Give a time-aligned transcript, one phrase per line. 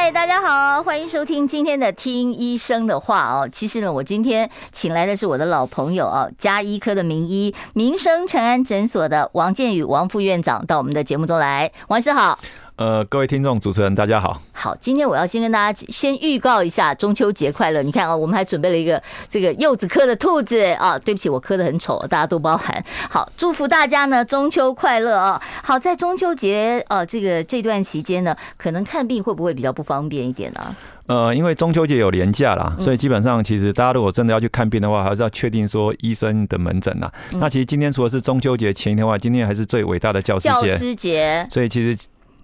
[0.00, 3.48] 嗨，大家好，欢迎收听今天的《听医生的话》哦。
[3.50, 11.72] 其实呢，我今天请来的是我的老朋友哦，加医科的名医，民生成安诊所的王建宇王副院长到我们的节目中来。
[11.88, 12.38] 王医师好。
[12.78, 14.40] 呃，各位听众、主持人，大家好。
[14.52, 17.82] 好，今天我要先跟大家先预告一下中秋节快乐。
[17.82, 20.96] 你看啊，我们还准备了一个这个柚子科的兔子啊。
[20.96, 22.80] 对不起，我磕的很丑，大家都包涵。
[23.10, 25.42] 好，祝福大家呢中秋快乐啊。
[25.64, 30.76] 好，在中秋节啊这个这段期间呢，可能看病会不会比较不方便一点呢？
[31.08, 37.12] 呃，因为中秋节有年假啦，所以基本上其实大家如果真的要去看病的话，还是要确定说医生的门诊啦。
[37.40, 40.68] 那其实今天除了是中秋节前一天的话，今天还是最伟大的教师节。
[40.68, 41.44] 教师节。
[41.50, 41.98] 所以其实。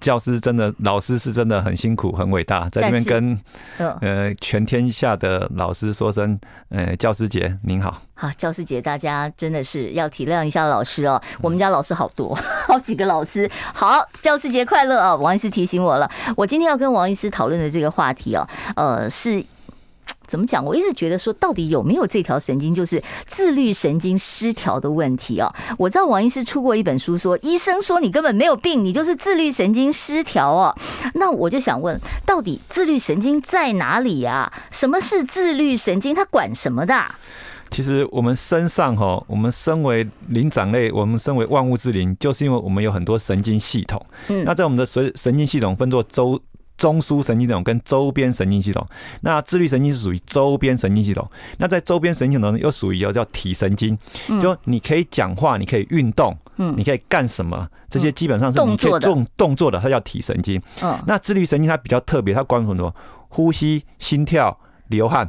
[0.05, 3.41] 教师真的，老师是真的很辛苦，很伟大，在这边跟
[3.79, 6.39] 呃全天下的老师说声，
[6.69, 8.03] 呃教师节您好。
[8.13, 12.35] 好，教师节大家真的是要体谅一下老师哦，我们家老师好多，
[12.69, 13.51] 好几个老师。
[13.73, 15.17] 好，教师节快乐啊！
[15.17, 19.43] 王医师提醒我了，我今天要跟王医师讨论的这个话题哦，呃是。
[20.27, 20.65] 怎么讲？
[20.65, 25.53] 我一直觉得说，到底有没有这条神经，就是自律神经失调的问题啊？
[25.79, 30.75] 我知道王医师出过一本书，说医生说你根本没有病，你就是自律神经失调哦。
[31.15, 34.53] 那我就想问，到底自律神经在哪里呀？
[34.71, 36.15] 什么是自律神经？
[36.15, 37.05] 它管什么的？
[37.71, 44.05] 其实我们身上哈，我们身为灵长类，我们身为万物之灵，就是因为我们有很多神经系统。
[44.29, 46.41] 嗯，那在我们的神神经系统分作周。
[46.77, 48.87] 中枢神经系统跟周边神经系统，
[49.21, 51.29] 那自律神经是属于周边神经系统。
[51.59, 53.97] 那在周边神经系统呢，又属于一个叫体神经，
[54.41, 60.61] 就你可以讲话，你可以运动，嗯，你可以干什么，这些基本上是你可以做动作的，它叫体神经。
[60.83, 62.95] 嗯，那自律神经它比较特别，它管什么？
[63.29, 65.29] 呼吸、心跳、流汗。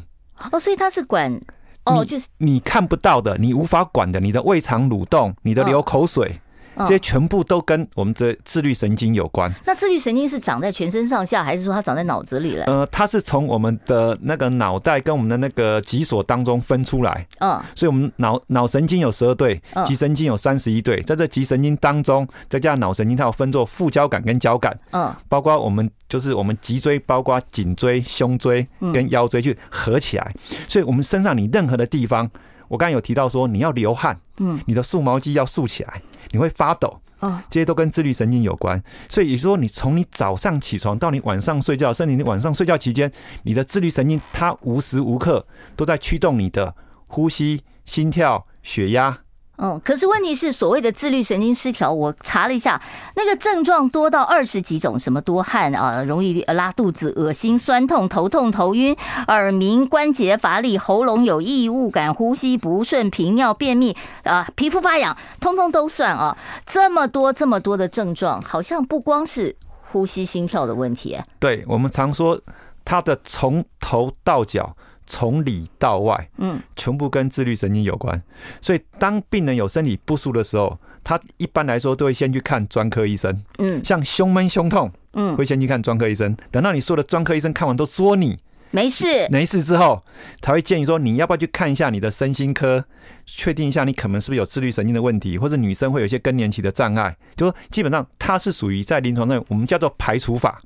[0.52, 1.40] 哦，所以它是管
[1.86, 6.40] 哦，就是你看不到的，你无法管的，你的胃肠蠕动，你的流口水。
[6.80, 9.53] 这些全部都跟我们的自律神经有关。
[9.66, 12.66] 那自律神经是长在全身上下，还是说它长在脑子里了？
[12.66, 17.25] 呃，它是从我们的那个脑袋跟我们的那个脊索当中分出来。
[17.40, 24.78] 嗯，所以我们脑脑神经有十二对，脊神经有三十一对，在这脊神经当中，再加上脑神经，它有分作副交感跟交感。
[24.91, 30.34] 嗯，包括我们就是我们脊椎，包括颈椎、胸椎跟腰椎去合起来。
[30.68, 32.30] 所以我们身上你任何的地方，
[32.68, 36.02] 我刚才有提到说你要流汗，嗯，你的竖毛肌要竖起来。
[36.35, 38.84] 你会发抖，啊，这些都跟自律神经有关。
[39.07, 43.09] 所以也就是说，你从你早上起床到你晚上睡觉，甚至你晚上睡觉期间，
[43.44, 45.47] 你的自律神经它无时无刻
[45.78, 46.75] 都在驱动你的
[47.07, 49.18] 呼吸、心跳、血压。
[49.58, 52.82] 嗯，可是问题是，所谓的自律神经失调，我查了一下，
[53.16, 58.96] 那个症状多到二十几种，什么多汗啊，容易拉肚子、恶心、酸痛、头痛、头晕、
[59.28, 66.38] 耳鸣、关节乏力、喉咙有异物感、呼吸不顺、频尿、便秘啊、皮肤发痒，通通都算啊。
[66.66, 69.56] 这么多这么多的症状，好像不光是
[69.92, 71.18] 呼吸、心跳的问题。
[71.40, 72.40] 对，我们常说，
[72.84, 74.76] 它的从头到脚。
[75.08, 78.22] 从里到外，嗯，全部跟自律神经有关。
[78.62, 83.44] 所以，当病人有身体不舒服的时候，他一般来说都会先去看专科医生。
[83.60, 86.36] 嗯，像胸闷、胸痛，嗯，会先去看专科医生。
[86.50, 88.40] 等到你说的专科医生看完都说你
[88.72, 90.04] 没事，没事之后，
[90.42, 92.84] 才会建议说你要不要去看一下你的身心科，
[93.26, 97.16] 确定一下你可能是不是有自律神经的问题，或者女生会有一些更年期的障碍。
[97.38, 100.60] 就说基本上它是属于在临床上我们叫做排除法，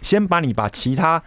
[0.00, 1.22] 先把你把其他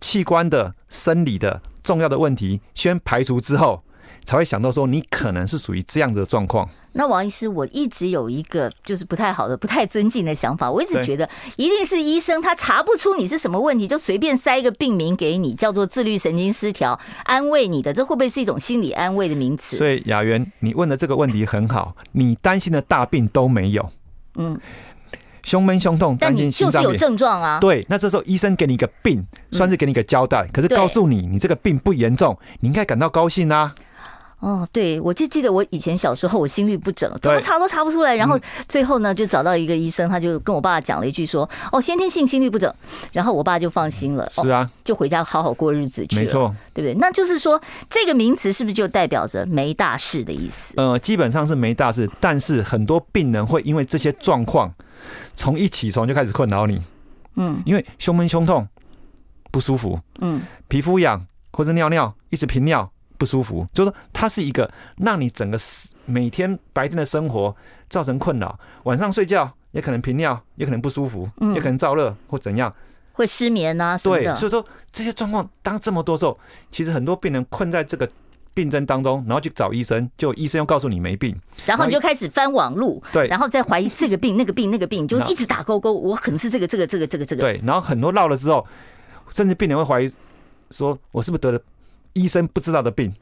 [0.00, 1.60] 器官的生理的。
[1.82, 3.82] 重要的问题先排除之后，
[4.24, 6.68] 才会想到说你可能是属于这样子的状况。
[6.94, 10.70] 那王医师，我一直有一个就是不太好的、不太尊敬的想法。
[10.70, 11.26] 我一直觉得
[11.56, 17.94] 一定是医生他查不出你是什么问题，就随便塞一个病名给你，叫做自律神经失调，安慰你的。
[17.94, 19.78] 这会不会是一种心理安慰的名词？
[19.78, 23.90] 所以雅媛，你问的这个问题很好，你担心的大病都没有。
[24.36, 24.60] 嗯。
[25.42, 27.58] 胸闷、胸痛，担心心脏病，就是有症状啊。
[27.60, 30.46] 对，那这时候医生给你一个病，算是给你一个交代。
[30.52, 33.74] 可是告诉你，你这个病不严重，你应该感到高兴啊。
[34.42, 38.12] 哦，对，我就记得我以前小时候，我心律不整，怎么查都查不出来。
[38.16, 38.36] 然后
[38.66, 42.74] 最后呢，就找到一个医生，他就跟我爸讲了一句说：“哦，先天性心律不整。”
[43.12, 44.28] 然后我爸就放心了。
[44.30, 46.22] 是啊，就回家好好过日子去了。
[46.22, 46.94] 没错，对不对？
[46.98, 50.74] 那就是说，这个名词是不是就代表着没大事的意思？
[50.76, 54.74] 呃，基本上是没大事，但是很多病人会因为这些状况，
[55.36, 56.82] 从一起床就开始困扰你。
[57.36, 58.66] 嗯，因为胸闷、胸痛
[59.52, 62.90] 不舒服，嗯，皮肤痒或者尿尿一直频尿。
[63.22, 65.56] 不舒服，就是说它是一个让你整个
[66.06, 67.54] 每天白天的生活
[67.88, 72.74] 造成困扰，晚上睡觉也可能频尿，也可能不舒服，也可能燥热或怎样，
[73.12, 73.96] 会失眠啊。
[73.98, 76.36] 对，所以说这些状况当这么多时候，
[76.72, 78.10] 其实很多病人困在这个。
[78.54, 81.34] 病症当中，然后去找医生，就医生又告诉你没病，
[81.64, 87.40] 然后你就开始翻网路，对，然后再怀疑这个病、那个病、那个病， 就一直打勾勾，我可能是这个、这个、这个、这个、这个。
[87.40, 88.66] 对，然后很多绕了之后，
[89.30, 90.12] 甚至病人会怀疑
[90.70, 91.58] 说，我是不是得了
[92.12, 93.14] 医生不知道的病，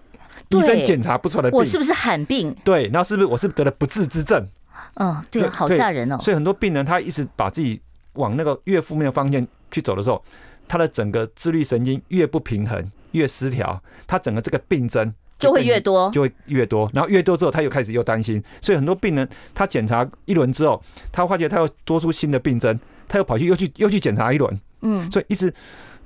[0.51, 2.55] 医生检查不出来的病，我是不是罕病？
[2.65, 4.47] 对，然后是不是我是不是得了不治之症？
[4.95, 6.19] 嗯，对，好吓人哦。
[6.19, 7.81] 所以很多病人他一直把自己
[8.15, 10.23] 往那个越负面的方向去走的时候，
[10.67, 15.13] 他的整个自律神经越不平衡、越失调，他整个这个病症。
[15.39, 22.79] 就会越多，就会越多，然后越多之后，他又开始又担心，所以很多病人他检查一轮之后，他发觉他又多出新的病症，
[23.09, 25.51] 他又跑去又去又去检查一轮，嗯，所以一直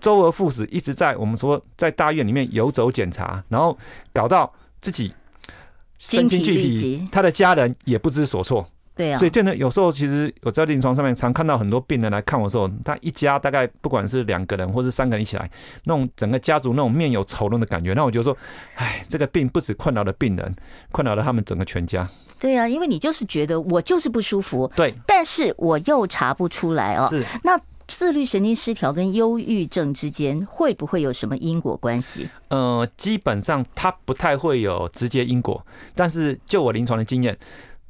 [0.05, 3.75] 周而复始，一直在我们说在大院里面游走检查，然后
[4.13, 4.53] 搞到
[4.83, 5.15] 自己
[5.99, 8.69] 身心俱疲，他的家人也不知所措。
[8.95, 15.51] 对啊，所以真的有时候，其实我在临床上面常看到很多病人来看我的时候，他一家大概不管是两个人或是三个人一起来，
[15.85, 18.37] 那种整个家族那种面有愁容的感觉，那我就说，
[18.75, 20.55] 哎，这个病不止困扰了病人，
[20.93, 22.07] 困扰了他们整个全家。
[22.39, 27.09] 对啊，因为你就是觉得我就是不舒服，对，但是我又查不出来哦。
[27.11, 27.25] 是。
[27.43, 32.29] 那自律神经失调跟忧郁症之间会不会有什么因果关系？
[32.49, 35.65] 呃，基本上它不太会有直接因果，
[35.95, 37.37] 但是就我临床的经验。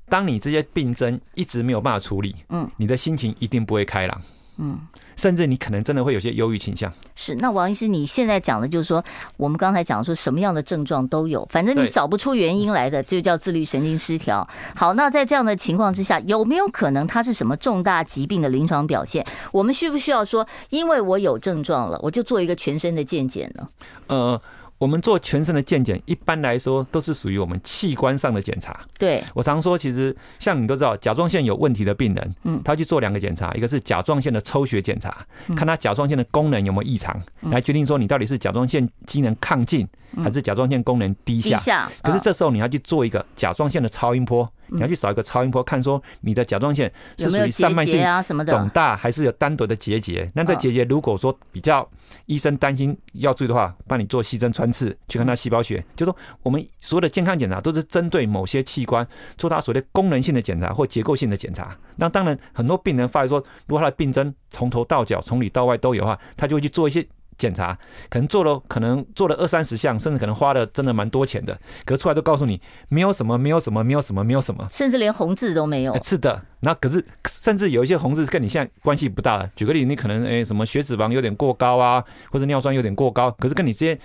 [0.07, 4.21] 当你这些病症一直没有办法处理，嗯，你的心情一定不会开朗，
[4.57, 4.79] 嗯，
[5.17, 6.93] 甚至你可能真的会有些忧郁倾向。
[7.17, 9.05] 是，那王医师，你现在讲的就是说，
[9.37, 14.47] 我们刚才讲说什么样的症状都有，反正你找不出原因来的，就叫自律神经失调。
[14.77, 19.27] 好，那在这样的情况之下，有没有可能它是什么重大疾病的临床表现？
[19.51, 23.69] 我们需不需要说，因为我有症状了，我就做一个全身的健检呢？
[24.07, 24.41] 呃。
[24.85, 28.79] 我们做全身的健检，一般来说都是属于我们器官上的检查。
[28.99, 35.27] 对，我常说，其实像你都知道，甲状腺有问题的病人，嗯，他去做两个检查，一个是甲状腺的抽血检查，
[35.57, 39.89] 看他甲状腺的功能有没有异常，来决定说你到底是甲状腺机能亢进
[40.23, 41.89] 还是甲状腺功能低下。
[42.03, 50.29] 可是这时候你要去做一个甲状腺的超音波，你要去扫一个超音波，看说你的甲状腺是属于散漫性啊什么的肿大还是有单独的结节。
[50.35, 51.89] 那这结节如果说比较
[52.27, 55.85] 医生担心要注意的话，帮你做细针穿刺去看它细胞学。
[55.97, 59.07] 就说我们所有的健康检查都是针对某些器官
[59.39, 61.77] 做它所谓的功能性的检查或结构性的检查。
[61.97, 67.07] 那当然，很多病人发现说，如果他的病征从头到脚、从里到外都有的话，他就会去做一些。
[67.37, 67.77] 检查
[68.09, 71.59] 可能做了，可能做了二三十项，甚至可能花了真的蛮多钱的。
[71.85, 76.03] 可是出来都告诉你没有什么，没有什么，没有什么，没有什么，甚至连红字都没有。
[76.03, 79.51] 是的，那可是甚至有一些红字跟你现在关系不大了。
[79.57, 83.99] 举个例子，你可能诶什么血脂肪有点过高啊，或者尿酸有点过高，可是跟你之间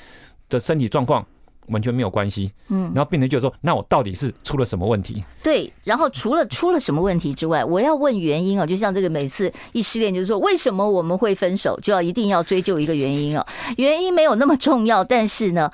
[0.49, 1.25] 的身体状况。
[1.69, 13.45] 完全没有关系，嗯，然后病人就说：“那我到底是出了什么问题？”对，然后除了出了什么问题之外，我要问原因啊，就像这个每次一失恋，就是说为什么我们会分手，就要一定要追究一个原因啊。
[13.77, 15.71] 原因没有那么重要，但是呢，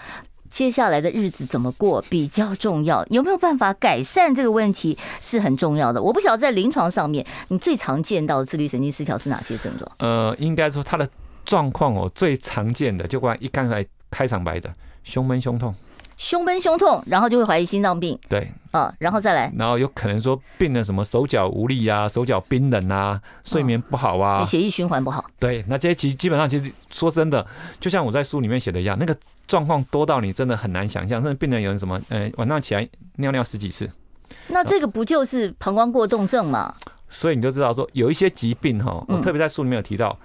[0.49, 3.05] 接下来的日子怎么过比较重要。
[3.09, 6.01] 有没有办法改善这个问题是很重要的。
[6.01, 9.91] 我不晓得在临床上面，你最常见到的自律神经失调是哪些症状？
[9.99, 11.07] 呃，应该说他的
[11.43, 15.73] 状况哦，最常见的就关一刚才开场白的胸闷胸痛。
[16.17, 18.17] 胸闷胸痛，然后就会怀疑心脏病。
[18.29, 25.25] 对，啊，然后再来，然后有可能说病人什么手脚无力啊，手脚冰冷啊，睡眠不好啊，血液循环不好。
[25.39, 27.45] 对，那这些其实基本上其实说真的，
[27.79, 31.21] 就像我在书里面写的一样，那个状况多到你真的很难想象。
[31.21, 33.89] 甚至病人有人什么，呃，晚上起来尿尿十几次，
[34.47, 36.73] 那这个不就是膀胱过动症吗？
[37.09, 40.17] 所以你就知道说有一些疾病哈，我特别在书里面有提到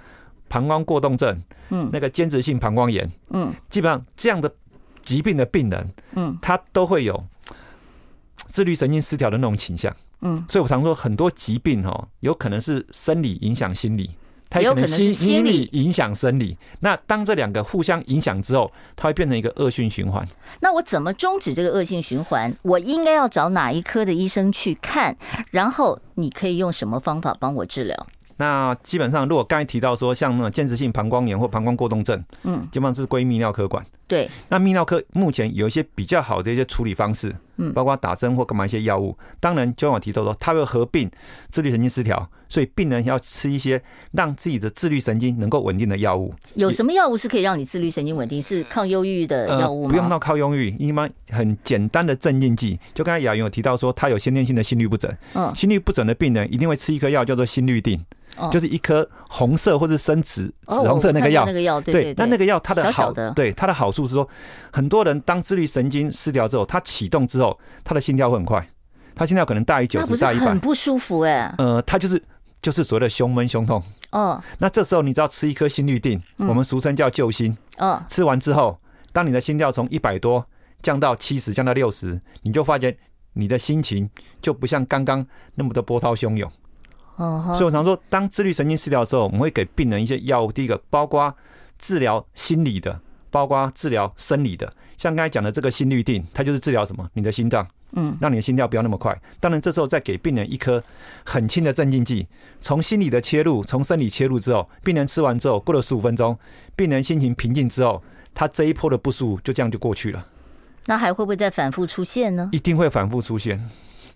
[0.49, 4.49] 膀胱过动症，嗯，那个间质性膀胱炎，嗯，基本上这样的。
[5.02, 7.25] 疾病的病人，嗯，他都会有
[8.47, 14.11] 自律神经失调的那种倾向，嗯，所以我常说很多疾病哦，有可能是生理影响心理，
[14.49, 16.57] 它有可能心心理影响生理。
[16.80, 20.26] 那当这两个互相影响之后，它会变成一个恶性循环。
[20.61, 22.52] 那我怎么终止这个恶性循环？
[22.62, 25.16] 我应该要找哪一科的医生去看？
[25.50, 28.07] 然后你可以用什么方法帮我治疗？
[28.38, 33.85] 那基本上，如果刚才提到说像那种间质性膀胱炎或膀胱过动症，嗯，基本上是归泌尿科管。
[34.10, 39.16] 对，那泌尿科目前有一些比较好的一些处理方式，嗯，包括打针或干嘛一些药物。
[39.38, 41.08] 当然，就像我提到说，它会合并
[41.48, 46.34] 自律神经失调，所以病人要吃一些让自己的自律神经能够稳定的药物。
[46.54, 48.42] 有什么药物是可以让你自律神经稳定？
[48.42, 49.90] 是抗忧郁的药物吗？
[49.90, 52.80] 不用到抗忧郁，一般很简单的镇静剂。
[52.92, 58.04] 就刚才雅云有提到说，他有先天性的心律不整，嗯，心律不整的病人一定会吃一颗药叫做心律定。
[58.50, 64.28] 就是一颗红色或是深紫紫红色那个药，那个药对，那那个药它的好，对它的好处处是说，
[64.73, 68.66] 很多人当自律神经失调之后，他启动之后，他的心跳会很快，
[69.14, 71.54] 他心跳可能大于九十，大于一百，很不舒服哎、欸。
[71.59, 72.23] 呃，他就是
[72.62, 73.83] 就是所谓的胸闷、胸痛。
[74.12, 74.42] 哦。
[74.59, 77.57] 那这时候你只要吃一颗心律定，嗯、我们俗称叫救心。
[77.76, 78.02] 嗯。
[78.09, 78.80] 吃完之后，
[79.12, 80.45] 当你的心跳从一百多
[80.83, 82.97] 降到七十，降到六十，你就发觉
[83.35, 84.09] 你的心情
[84.40, 86.50] 就不像刚刚那么的波涛汹涌。
[87.16, 87.52] 哦。
[87.54, 91.35] 所以我常说，当自律神经失调的时候，我们会给病人一些药物，第一个包括。
[91.83, 97.08] 治疗心理的，包括治疗生理的，像刚才讲的这个心律定，它就是治疗什么？
[97.14, 99.18] 你的心脏，嗯，让你的心跳不要那么快。
[99.38, 100.82] 当然，这时候再给病人一颗
[101.25, 102.26] 很轻的镇静剂，
[102.60, 106.38] 从心理的切入，从生理切入之后，病人吃完之后，过了十五分钟，
[106.76, 108.02] 病人心情平静之后，
[108.34, 110.26] 他这一波的不舒服就这样就过去了。
[110.87, 112.49] 那还会不会再反复出现呢？
[112.52, 113.68] 一定会反复出现。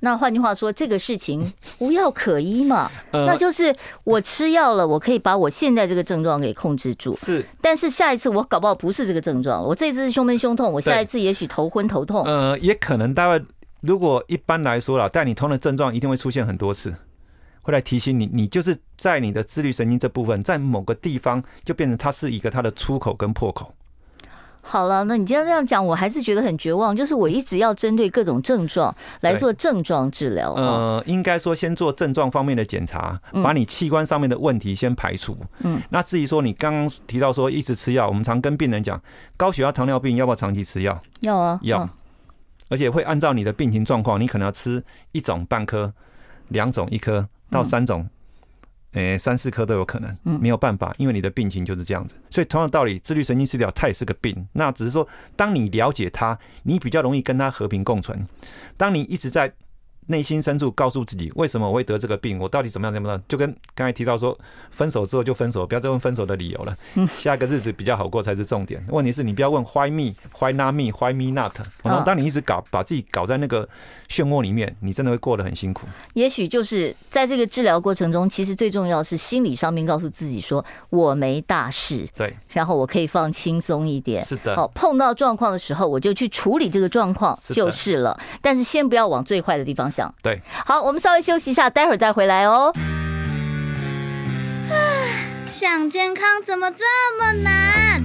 [0.05, 1.43] 那换句话说，这个事情
[1.81, 2.91] 无药可医嘛？
[3.11, 7.15] 那就是我吃药了，我可以把我现在这个症状给控制住。
[7.17, 12.23] 是，但是下一次我搞不好不是这个症状，我这次是胸闷胸痛，我下一次也许头昏头痛。
[12.27, 13.43] 呃，也可能大概
[13.81, 16.95] 如果一般来说了，带你通的症状一定会出现很多次，
[17.63, 23.73] 会来提醒你，你就是在你的自律神经这部分，在某个地方就变成它是一个它的出口跟破口。
[24.67, 26.97] 好了，那你今天这样讲，我还是觉得很绝望。
[26.97, 30.55] 就是我一直要针对各种症状来做症状治疗。
[30.55, 35.37] 呃，应该说先做症状方面的检查，把你器官上面的问题先排除。
[35.61, 39.01] 嗯，那至于说你刚刚提到说一直吃药，我们常跟病人讲，
[39.37, 41.01] 高血压、糖尿病要不要长期吃药？
[41.21, 41.89] 要啊，要。
[42.71, 45.93] 而且会按照你的病情状况，你可能要吃一种半颗、
[46.49, 48.09] 两种一颗到三种。
[48.95, 52.17] 诶、欸，三四颗都有可能，没有办法，因为你的病情就是这样子。
[52.31, 54.49] 所以同样的道理，自律神经失调它也是个病。
[54.53, 58.27] 那只是说，当你了解它，你比较容易跟它和平共存。
[58.77, 59.53] 当你一直在。
[60.07, 62.39] 内心深处告诉自己，为什么我会得这个病？
[62.39, 62.93] 我到底怎么样？
[62.93, 63.23] 怎么样？
[63.27, 64.39] 就跟刚才提到说，
[64.71, 66.77] 分手之后就分手，不要再问分手的理由了。
[67.09, 68.85] 下个日子比较好过才是重点。
[68.91, 71.55] 问题是你不要问 Why me？Why not me？Why me not？
[71.83, 73.67] 然后当你一直搞把自己搞在那个
[74.11, 75.87] 漩涡里面，你真的会过得很辛苦。
[76.13, 82.07] 也许就是在这个治疗过程中，其实最重要是心理上面告诉自己说，我没大事。
[82.15, 84.23] 对，然后我可以放轻松一点。
[84.23, 84.55] 是的。
[84.55, 88.21] 好，碰到状况的时候，我就去处理这个状况就是了。
[88.43, 89.91] 但是先不要往最坏的地方。
[90.23, 92.73] 对，好，我们稍微休息一下，待会儿再回来哦。
[95.51, 96.85] 想健康怎么这
[97.19, 98.03] 么难？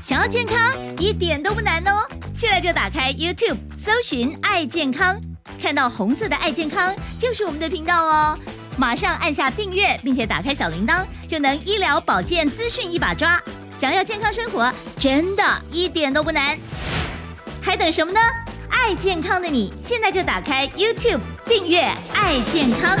[0.00, 0.56] 想要健康
[0.98, 5.20] 一点都不难哦，现在就打开 YouTube，搜寻“爱健康”，
[5.60, 8.38] 看到红色的“爱健康”就是我们的频道哦。
[8.76, 13.42] 马上按下订阅，并且打开小铃铛，就能医疗保健资讯一把抓。
[13.74, 16.56] 想要健康生活，真的一点都不难，
[17.60, 18.20] 还等什么呢？
[18.70, 21.80] 爱健康的你，现在就打开 YouTube 订阅
[22.14, 22.98] “爱健康”。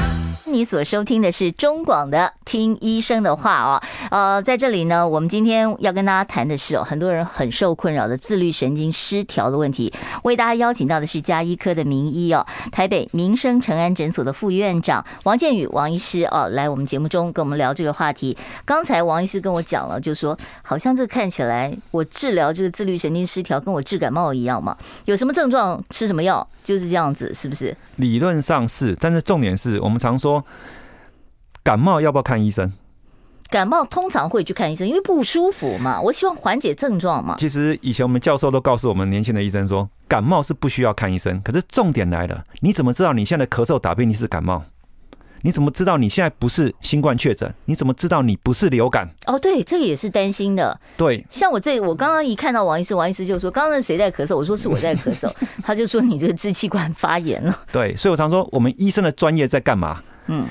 [0.52, 9.92] 你所收听的是中广的《听医生的话》哦，呃，在这里呢，我们今天要跟大家谈的是哦，很多人很受困扰的自律神经失调的问题。
[10.22, 18.36] 为大家邀请到的是加医科的名医哦，台北民生诚安诊所的副院长王建宇王医师哦，来我们节目中跟我们聊这个话题。
[18.64, 27.76] 刚才王医师跟我讲了，就说好像这看起来我治疗这个自律神经失调跟我治感冒一样嘛，有什么症状吃什么药，就是这样子，是不是？
[27.96, 30.37] 理论上是，但是重点是我们常说。
[31.62, 32.72] 感冒要不要看医生？
[33.50, 36.00] 感冒通常会去看医生，因为不舒服嘛。
[36.00, 37.36] 我希望缓解症状嘛。
[37.38, 41.40] 其实以前我们教授都告诉我们年轻的医生说，感冒是不需要看医生。
[41.42, 44.62] 可是重点来了，你怎么知道你现在咳嗽打喷嚏是感冒？
[45.42, 47.54] 你怎么知道你现在不是新冠确诊？
[47.64, 49.08] 你怎么知道你不是流感？
[49.26, 50.78] 哦，对，这个也是担心的。
[50.96, 60.02] 对，像我这，我刚刚一看到王医师，王医师就说：“刚刚谁在咳嗽？”我说：“是我在咳嗽。”他就说：“你这个支气管发炎了。”对，所以我常说，我们医生的专业在干嘛？
[60.28, 60.48] 嗯。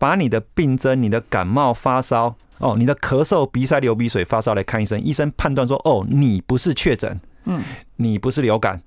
[0.00, 7.60] 把你的病症、你的感冒、发烧，哦，你的咳嗽、鼻塞、流鼻水、发烧来看医生，医生判断说，哦，你不是确诊，嗯，
[7.96, 8.80] 你不是流感，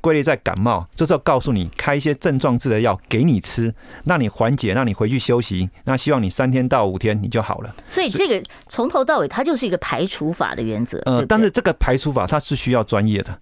[0.00, 7.74] 归类在感冒，这时候告诉你开一些症状治的药给你吃，让你缓解，让你回去休息，那希望你三天到五天你就好了。
[7.88, 13.36] 所以这个从头到尾它就是一个排除法的原则，呃，但是这个排除法它是需要专业的。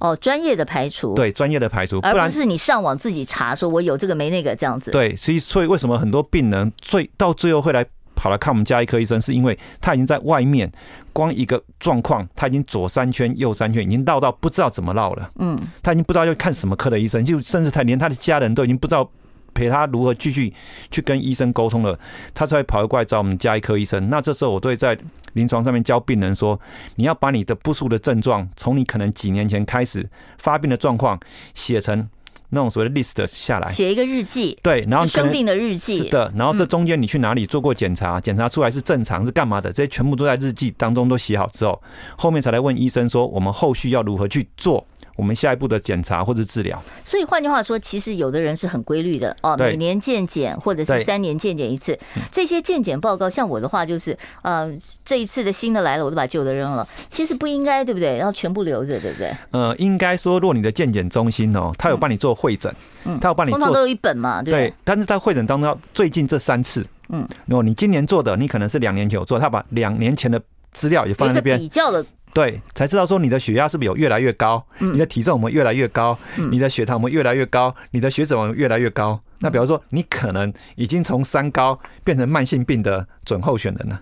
[0.00, 4.90] 哦，专业的排除，对，专业的排除，而不是你上网自己查，说我有这个没那个这样子。
[4.90, 7.84] 对，所以所以为什么很多病人最到最后会来
[8.14, 10.70] 跑来看我们家医科医生，是因为他已经在外面
[11.12, 15.30] 光一个状况，他已经左三圈右三圈，已经绕到不知道怎么绕了。
[15.38, 19.10] 嗯，他已经不知道要看什么科的医生，就甚至他连他的家人都已经不知道。
[19.58, 20.54] 陪他如何继续
[20.88, 21.98] 去跟医生沟通了，
[22.32, 24.08] 他才会跑过来找我们家医科医生。
[24.08, 24.96] 那这时候我都会在
[25.32, 26.58] 临床上面教病人说：
[26.94, 31.18] 你要把你的不舒服的症状，从你可能几年前开始发病的状况
[31.54, 32.08] 写成
[32.50, 34.56] 那种所谓的 list 下来，写一个日记。
[34.62, 35.98] 对，然后生病的日记。
[35.98, 41.82] 是的，然后这中间你去哪里做过检查，检查出来是正常是干嘛的，这些全部都在日记当中都写好之后，
[42.16, 44.86] 后面才来问医生说我们后续要如何去做。
[45.18, 51.98] 我们下一步的检查或者治疗，所以换句话说，其实有的人是很规律的哦，每年健检或者是三年健检一次。
[52.30, 54.72] 这些健检报告，像我的话就是，呃，
[55.04, 56.86] 这一次的新的来了，我都把旧的扔了。
[57.10, 58.18] 其实不应该，对不对？
[58.18, 59.34] 要全部留着，对不对？
[59.50, 62.72] 呃，应该说，如果你的健检中心哦，他有帮你做会诊，
[63.04, 64.52] 嗯，他有帮你做，通常都有一本嘛，对。
[64.52, 72.06] 对，但是在会诊当中，最近这三次，嗯，如果你今年做的，你可能是两年前有做，他把两年前的资料也放在那边比较的。
[72.38, 76.16] 对，才知道说你的血压是不是有越来越高，你的体重我们越来越高，
[76.52, 79.20] 你的血糖我们越来越高，你的血脂我们越来越高。
[79.40, 84.00] 那比方说，你可能已经从三高变成慢性病的准候选人了。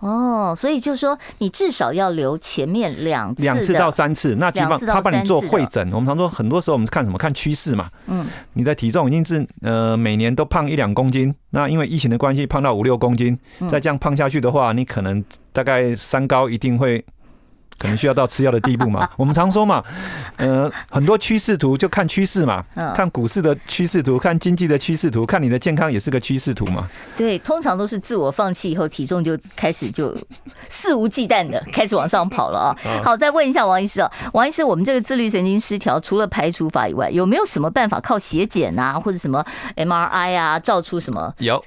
[0.00, 4.34] 哦，所以就是说，你至少要留前面两次，两次到三次。
[4.34, 7.16] 那基本上他帮你做会诊，我们常说很多时候我们看什么？
[7.16, 7.88] 看趋势嘛。
[8.08, 13.38] 嗯，你的体重已经是呃每年都胖一两公斤，那因为疫情的关系胖到五六公斤，
[13.70, 17.04] 再这样胖下去的话，你可能大概三高一定会。
[17.78, 19.08] 可能需要到吃药的地步嘛？
[19.16, 19.82] 我们常说嘛，
[20.36, 22.64] 呃，很多趋势图就看趋势嘛，
[22.94, 26.88] 看股市的趋势图，看经济的趋势图，看你的健康也是个趋势图嘛。
[27.16, 30.16] 对，通常都是自我放弃以后，体重就开始就
[30.68, 33.02] 肆无忌惮的开始往上跑了啊。
[33.02, 39.44] 好，再问一下王医师啊，王医师，我们这个自律神经失调，除了排除法以外，有没有什么办法靠血检啊，或者什么
[39.76, 41.34] MRI 啊，照出什么？
[41.38, 41.62] 有。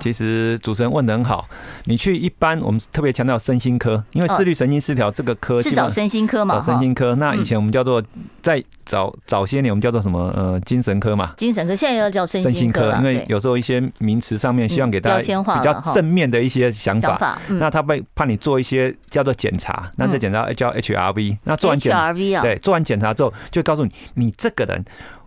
[0.00, 1.48] 其实主持人问的很好。
[1.84, 6.54] 你去一般我们特别强调身心科，因为自律神经失调这个科是找身心科嘛？
[6.54, 7.14] 找身心科。
[7.16, 8.02] 那以前我们叫做
[8.40, 10.32] 在早早些年我们叫做什么？
[10.36, 11.32] 呃，精神科嘛。
[11.36, 17.38] 精神科现在要叫身心科，因为有时候一些名词上面希望给大家比较正面的一些想法。
[17.48, 21.38] 那他被怕你做一些叫做检查，那这检查叫 HRV。
[21.44, 24.84] 那做完检查，对，做完检查之后就告诉你，你这个人。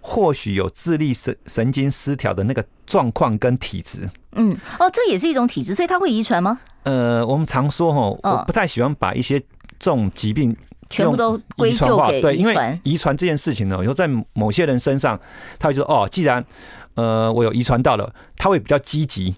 [0.08, 6.60] 或许有自律神神经失调的那个状况跟体质，嗯，哦，这也是一种体质，所以它会遗传吗？
[6.84, 8.02] 呃，我们常说哈，
[8.32, 9.40] 我不太喜欢把一些
[9.80, 10.56] 这种疾病
[10.90, 15.20] 全部都归咎给遗传，对，因为遗传这件事情呢，有时候在某些人身上，
[15.58, 16.46] 他会说哦，既然
[16.94, 19.36] 呃我有遗传到了，他会比较积极。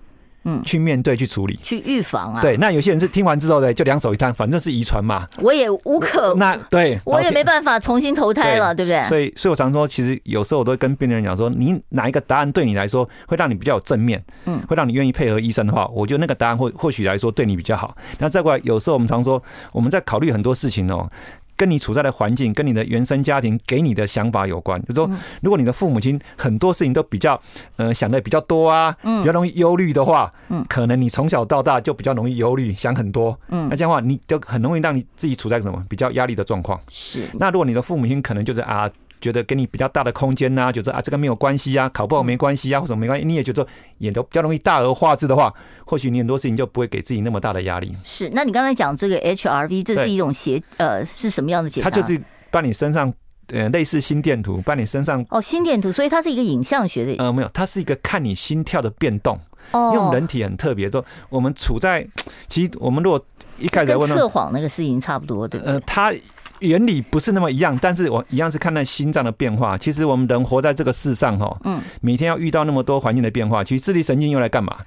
[0.49, 2.41] 嗯，去面对，去处理，去预防啊。
[2.41, 5.27] 对，那有些人是听完之后呢，就两手一摊，反正是遗传嘛。
[5.39, 9.03] 我也无可，那对，我也没办法重新投胎了，对，不对？
[9.03, 17.93] 所以，所以我常说，其实有时候我都会跟病人讲说，你哪一个答案对你来说会让你比较有正面，嗯，会让你愿意配合医生的话，我觉得那个答案或或许来说对你比较好。
[18.17, 21.09] 那再过来，有时候我们常说，我们在考虑很多事情哦。
[21.57, 24.79] 跟你处在的环境，跟你的原生家庭给你的想法有关。
[24.83, 25.09] 就是说，
[25.41, 27.41] 如果你的父母亲很多事情都比较，
[27.75, 36.79] 呃，想的比较多啊，比较容易忧虑的话，嗯，可能你从小到大就比较容易忧虑，想很多，嗯，那这样的话，你就很容易让你自己处在什么比较压力的状况。
[36.87, 37.25] 是。
[37.33, 38.89] 那如果你的父母亲可能就是啊。
[39.19, 43.65] 觉得给你比较大的空间呐，觉得啊这个没有关系啊，考不好没关系啊，或者没关系，你也觉得
[43.97, 45.53] 也都比较容易大而化之的话，
[45.85, 47.93] 或许你很多事情就不会给自己那么大的压力。
[48.03, 51.89] 是，那你刚才讲这个 HRV，这是一种协呃是什么样的检查？
[51.89, 53.13] 它就是把你身上
[53.47, 59.39] 呃类似心电图，把你身上哦心电图，所以它是一个影像学的呃没有，它是一个看你心跳的变动。
[59.71, 62.07] 哦，因为人体很特别，说我们处在
[62.47, 63.21] 其实我们如果
[63.59, 65.73] 一开始问测谎那个事情差不多，对不对？
[65.73, 66.13] 呃，它。
[66.59, 69.77] 原理不是那么一样，但是我一样是看那心脏的变化。
[69.77, 74.77] 其实我们人活在这个世上，哈，嗯，每天要遇到那么多环境的变化，其实自律神经用来干嘛？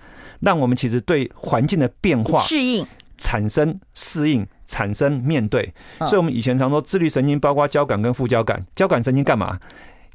[0.40, 2.86] 让我们其实对环境的变化适应、
[3.18, 5.72] 产生适应、产生面对。
[6.00, 8.64] 所以，我们以前常说，自律神经包括交感跟副交感。
[8.74, 9.58] 交感神经干嘛？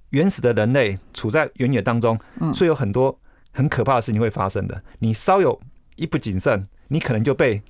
[0.09, 2.19] 原始的人类处在原野当中，
[2.53, 3.17] 所以有很多
[3.51, 4.81] 很可怕的事情会发生的。
[4.99, 5.59] 你稍有
[5.95, 7.61] 一不谨慎，你可能就被。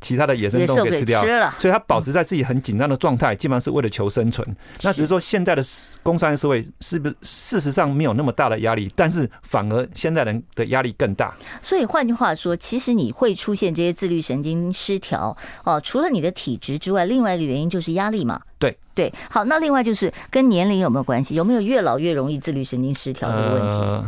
[0.00, 1.22] 其他的野生动物给吃掉，
[1.58, 4.46] 所以它保持在自己很紧张的状态，基本上是为了求生存。
[4.82, 5.62] 那只是说现在的
[6.02, 11.34] 工商业社会是不是事实上没有那么大的压力，但是反而现在人的压力更大。
[11.60, 18.40] 所以换句话说，其实你会出现这些自律神经失调哦，除了你的体质之外，另外一个原因就是压力嘛。
[18.58, 21.34] 对对，好，那另外就是跟年龄有没有关系？
[21.34, 23.68] 有没有越老越容易自律神经失调这个问题？
[23.68, 24.06] 呃，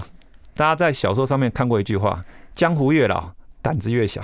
[0.54, 2.24] 大家在小说上面看过一句话：
[2.54, 3.30] 江湖越老，
[3.68, 4.22] 胆子越小，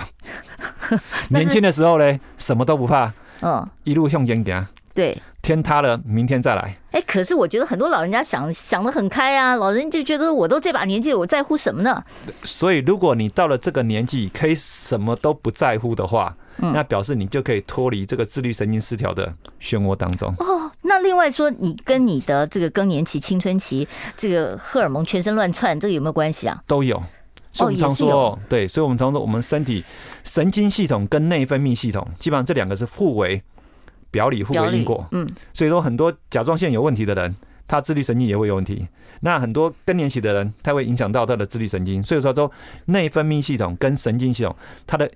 [1.29, 4.65] 年轻的时候呢，什么都不怕，嗯，一路向前行。
[4.91, 6.75] 对，天塌了，明天再来。
[6.93, 12.03] 哎，可是我觉得很多老人家想想的很开啊，老人就觉得我都这把年纪了，我在乎什么呢？
[12.43, 19.31] 所以，如果你到了这个年纪，可以什么都不在乎的话，那表示你就可以脱离这个自律神经失调的
[19.61, 20.33] 漩涡当中。
[20.39, 26.63] 哦，那另外说，你跟你的这个更年期、青春期，这个荷尔蒙全身乱窜，这个有没有关系啊？
[26.65, 27.03] 都有。
[27.55, 29.81] 所以我们常说，哦对，所以我们常说，我们身体
[30.25, 33.41] 神经系统跟内分泌系统，基本上这两个是互为
[34.11, 35.07] 表里、互为因果。
[35.11, 37.33] 嗯，所以说很多甲状腺有问题的人，
[37.65, 38.85] 他自律神经也会有问题。
[39.21, 42.51] 那很多更年期的人，他会影响到他的自律神经，所以说说
[42.87, 44.53] 内分泌系统跟神经系统，
[44.85, 45.09] 它的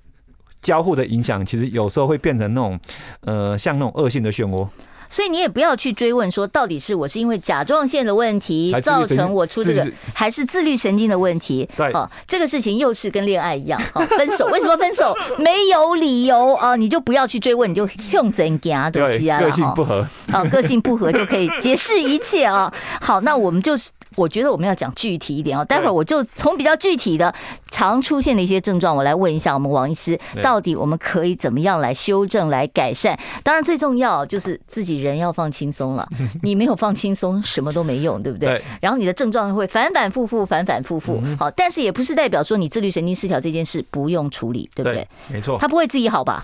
[0.62, 2.80] 交互的影响，其实有时候会变成那种
[3.20, 4.66] 呃，像那种恶性的漩涡。
[5.10, 11.68] 所以你也不要去追问说，到底是我是因为甲状腺的问题造成我出这个，还是自律神经的问题？
[11.76, 15.16] 对，哦，这个事情又是跟恋爱一样，哦，分手 为什么分手？
[15.40, 22.72] 没有理由啊，你就不要去追问，你就用真假东西啊，个性不合啊，个性不合就可以解释一切啊。
[23.02, 23.90] 好，那我们就是。
[24.16, 27.34] 我觉得我们要讲具体一点哦，待会儿我就从比较具体的
[27.72, 33.18] 常出现的一些症状，我来问一下我们王医师，到底我们可以怎么样来修正、来改善？
[33.44, 36.08] 当然最重要就是自己人要放轻松了，
[36.44, 38.62] 你没有放轻松，什么都没用，对不对？
[38.82, 41.22] 然后你的症状会反反复复、反反复复。
[41.38, 45.08] 好，但是也不是代表说你自律神经失调这件事不用处理，对不对？
[45.28, 46.44] 没错，他不会自己好吧？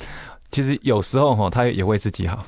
[0.51, 2.45] 其实有时候哈，他也会自己好。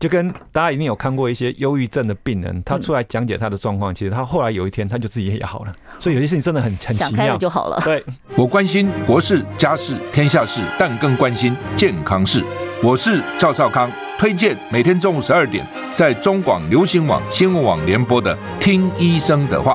[0.00, 5.76] 就跟大家一定有看过一些忧郁症的病人，他出来讲解他的状况，其实他后来有一天他就自己也好了。
[6.00, 7.78] 所以有些事情真的很很奇妙，想开了就好了。
[7.84, 8.02] 对，
[8.34, 12.42] 我关心国事、家事、天下事，但更关心健康事。
[12.82, 19.74] 我是赵少康，推荐每天中午十二点在中广流行网、新闻网联播的《听医生的话》。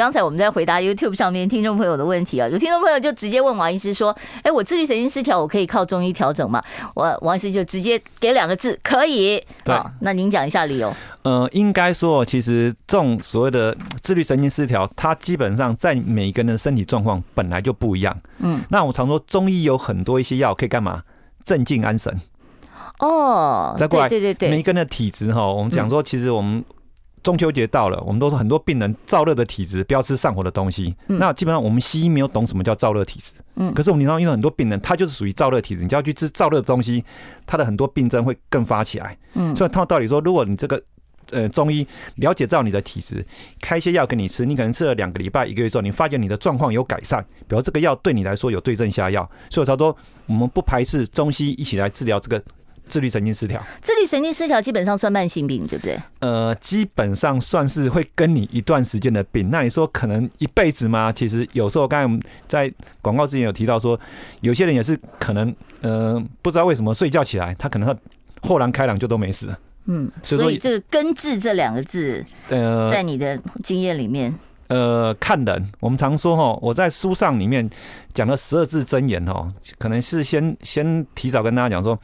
[0.00, 6.62] 刚才我们在回答 YouTube 上面听众朋友的问题啊，有听众朋友就直接问王医师说：“哎，我自律神经失调，我可以靠中医调整吗？”
[6.96, 9.36] 我王医师就直接给两个字：可以。
[9.62, 10.90] 对，那您讲一下理由。
[11.20, 18.18] 呃，应该说，其实这种所谓的自律神经失调，它基本上在每一个人的身体状况本来就不一样。
[18.38, 21.02] 嗯，那我常说中医有很多一些药可以干嘛？
[21.44, 22.18] 镇静安神。
[23.00, 26.64] 哦，再过来，对对对，每一个人的体质哈，我们讲说，其实我们。
[27.22, 30.94] 中秋节到了，我们都说很多病人燥热的体质，不要吃上火的东西。
[31.08, 33.32] 嗯、那基本上我们西医没有懂什么叫燥热体质。
[33.56, 37.04] 嗯，可是我们临床遇到很多病人，他就是属于燥热体质，你就要去吃燥热的东西，
[37.46, 39.16] 他的很多病症会更发起来。
[39.34, 40.82] 嗯，所以他道理说，如果你这个
[41.30, 43.24] 呃中医了解到你的体质，
[43.60, 49.94] 开一些药给你吃，你可能吃了两个礼拜、一个月之后，你发现你的状况有改善，比如这个药对你来说有对症下药，所以差不多
[50.26, 52.42] 我们不排斥中西一起来治疗这个。
[52.90, 55.98] 自律神经失调，自律神经失调基本上算慢性病，对不对？
[56.18, 59.48] 呃，基本上算是会跟你一段时间的病。
[59.48, 61.12] 那你说可能一辈子吗？
[61.12, 63.98] 其实有时候，刚才我们在广告之前有提到说，
[64.40, 67.96] 有些人也是可能，呃，不知道为什么睡觉起来，他可能
[68.42, 69.58] 豁然开朗就都没事了。
[69.86, 74.34] 嗯，所以这个根治这两个字，呃，在你的经验里面。
[74.70, 77.68] 呃，看人，我们常说哈，我在书上里面
[78.14, 81.98] 讲了十二字真言哈，可能是先先提早跟大家讲说，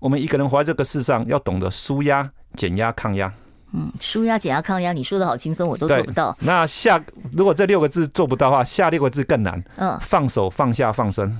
[0.00, 3.30] 我们一个人活在这个世上，要懂得舒压、减压、抗压。
[3.74, 6.34] 嗯，舒压、减压、抗压，你说的好轻松，我都做不到。
[6.40, 6.98] 那下
[7.32, 9.62] 如果这六个字做不到的话，下六个字更难。
[9.76, 11.36] 嗯，放手、放下、放生，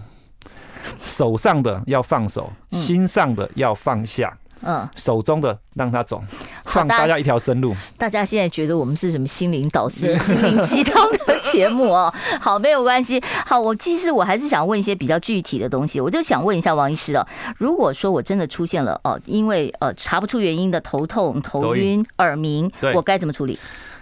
[1.04, 4.36] 手上的要放手，心上的要放下。
[4.62, 6.22] 嗯，手中的让他走，
[6.64, 7.74] 放大家一条生路。
[7.98, 12.12] 大家现在觉得我们是什么心灵导师、心灵鸡汤的节目哦？
[12.40, 13.22] 好，没有关系。
[13.44, 16.00] 好，我其实我还是想问一些比较具体的东西。
[16.00, 17.26] 我就想问一下王医师哦，
[17.58, 23.58] 如果说我真的出现了哦，因为呃查不出原因的头痛、头晕、耳鸣，我该怎么处理？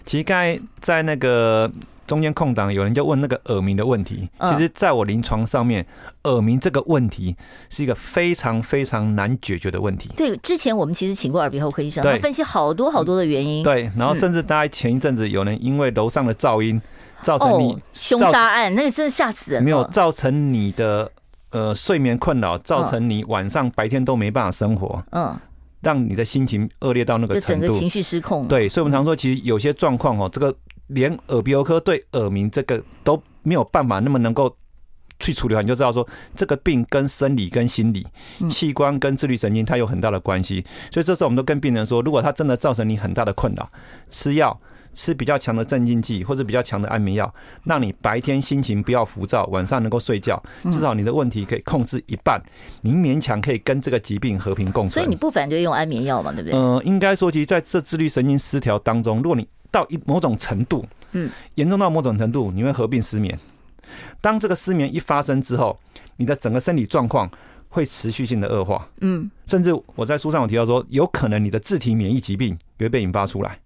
[0.07, 1.71] 其实刚才在那个。
[2.07, 4.29] 中间空档，有人就问那个耳鸣的问题。
[4.41, 5.87] 其实，在我临床上面，
[6.25, 7.37] 耳鸣这个问题
[7.71, 10.11] 是一个非常非常难解决的问题。
[10.17, 13.63] 对，之前我们其实请过耳鼻喉科医生，他分析好多好多的原因。
[13.63, 16.81] 对，然后甚至大概前一阵子，有人因为楼上的噪音
[17.23, 19.63] 造成你凶杀案，那个真的吓死人。
[19.63, 21.11] 没有造成你的
[21.51, 25.03] 呃睡眠困扰，造成你晚上白天都没办法生活。
[25.13, 25.35] 嗯，
[25.81, 28.47] 让你的心情恶劣到那个程度，整个情绪失控。
[28.47, 30.55] 对，所以我们常说，其实有些状况哦，这个。
[30.89, 34.55] 连耳鼻喉科对耳鸣这个都没有办法那么能够
[35.19, 38.07] 去处理，你就知道说这个病跟生理、跟心理、
[38.51, 40.65] 器官跟自律神经它有很大的关系。
[40.91, 43.71] 所以这时候我们都跟病人说，如果它真的造成你很大的困扰，
[44.11, 44.61] 吃药
[44.95, 52.43] 吃比较强的镇静剂或者比较强的安眠药，让你白天心情不要浮躁，晚上能够睡觉，至少你的问题可以控制一半，
[52.83, 54.91] 你勉强可以跟这个疾病和平共存。
[54.91, 56.33] 所以你不反对用安眠药嘛？
[56.33, 56.59] 对不对？
[56.59, 63.39] 呃，应该说，其实在这自律神经失调当中，如果你到一某种程度，嗯，严重到某种程度，你会合并失眠。
[64.21, 65.79] 当这个失眠一发生之后，
[66.17, 67.31] 你的整个身体状况
[67.69, 73.59] 会持续性的恶化，嗯，甚至我在书上有提到说，有可能你的自体免疫疾病也会被引发出来。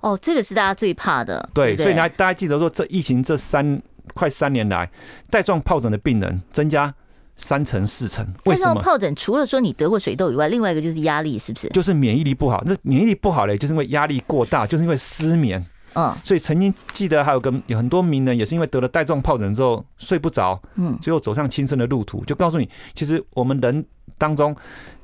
[0.00, 1.48] 哦，这个是大家最怕的。
[1.52, 3.80] 对，所以大大家记得说，这疫情这三
[4.14, 4.90] 快三年来，
[5.30, 6.94] 带状疱疹的病人增加
[7.34, 8.26] 三成四成。
[8.44, 8.82] 为什么？
[8.82, 11.68] 疱疹除了说你得过水痘以外，另外一个就是压力，是不是？
[11.70, 12.62] 就是免疫力不好。
[12.66, 15.64] 那免疫力不好嘞，就是因为压力过大，就是因为失眠。
[15.94, 22.22] 嗯，所以曾经记得还有个有很多名人也是因为得了带状疱疹之后睡不着，嗯，最后走上轻生的路途。
[22.26, 23.82] 就告诉你，其实我们人
[24.18, 24.54] 当中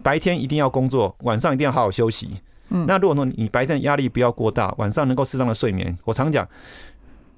[0.02, 2.38] 白天一定要工作，晚上一定要好好休息。
[2.72, 6.48] 嗯，那如果说你白天压力不要过大，晚上能够适当的睡眠，我常讲，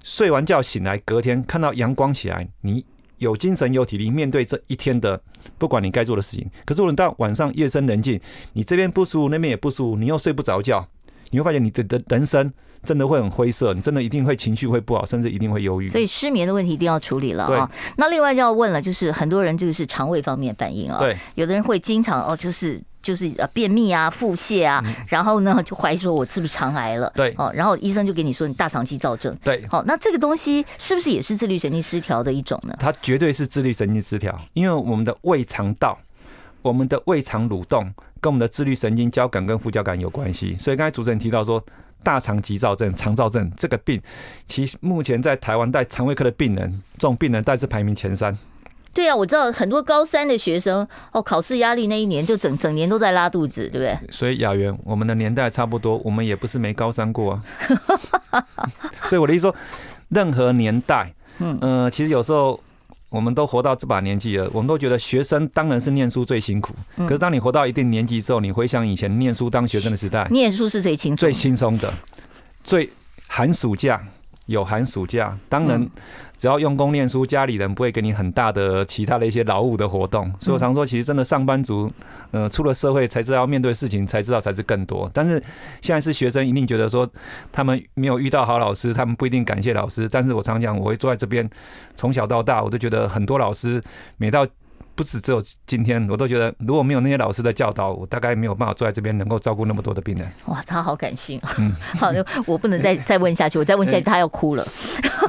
[0.03, 2.85] 睡完觉醒来，隔天看到阳光起来，你
[3.19, 5.21] 有精神有体力面对这一天的
[5.59, 6.49] 不管你该做的事情。
[6.65, 8.21] 可是如果到晚上夜深人静，
[8.53, 10.87] 你这边不舒服，那边也不舒服，你又睡不着觉，
[11.31, 12.53] 你会发现你的的人生。
[12.85, 15.89] 真的会很灰色，你真的一定会情绪会不好，甚至一定会忧郁。
[15.89, 17.71] 所以失眠的问题一定要处理了啊。
[17.97, 20.99] 那另外就要问了，就是很多人这个是肠胃方面反应啊。
[20.99, 27.13] 对，有的人会经常哦，就是就是呃便秘啊、腹泻啊，然后呢就怀疑说我是不是肠癌了？
[27.15, 29.33] 对，哦，然后医生就给你说你大肠肌躁症。
[29.45, 32.75] 对，好，那这个东西是不是也是自律神经失调的一种呢？
[32.81, 35.97] 它绝对是自律神经失调，因为我们的胃肠道、
[36.63, 37.85] 我们的胃肠蠕动
[38.21, 40.57] 跟我们的自律神经交感跟副交感有关系。
[40.59, 41.63] 所以刚才主持人提到说。
[42.05, 43.99] 大肠急躁症、肠躁症这个病，
[44.47, 48.37] 其实目前在台湾带肠胃科的病人，这种病人大致排名前三。
[48.95, 54.11] 对啊，我知道很多高三的学生哦，考试压力那一年就整整年都在拉肚子，对不对？
[54.11, 57.33] 所以雅媛，我们的年代差不多，我们也不是没高三过
[58.31, 58.45] 啊。
[59.11, 59.55] 所以我的意思说，
[60.09, 62.59] 任何年代，嗯呃，其实有时候。
[63.11, 66.75] 我们都活到这把年纪了，我们都觉得学生当然是念书最辛苦。
[66.97, 71.95] 可是当你活到一定年纪之后，你回想以前念书当学生的时代，念书是最轻松、最轻松的。
[72.65, 72.91] 最
[73.29, 74.05] 寒暑假
[74.47, 75.89] 有寒暑假，当然。
[76.37, 81.89] 只要用功念书，家里人不会给你很大的其他的一些劳务的活动，所以我常说，其实真的上班族，
[82.33, 85.09] 呃，出了社会才知道要面对事情，才知道才是更多。
[85.15, 85.43] 但是
[85.81, 87.09] 现在是学生，一定觉得说
[87.53, 90.09] 他们没有遇到好老师，他们不一定感谢老师。
[90.09, 91.49] 但是我常讲，我会坐在这边，
[91.95, 93.83] 从小到大，我都觉得很多老师
[94.19, 94.45] 每到。
[94.95, 100.31] 不止只有今天，我都觉得如果没有那些老师的教导，我大概没有办法坐在这边能够照顾那么多的病人。
[100.47, 101.41] 哇，他好感性。
[101.59, 102.11] 嗯， 好，
[102.47, 104.67] 我不能再 再问下去，我再问下去他要哭了。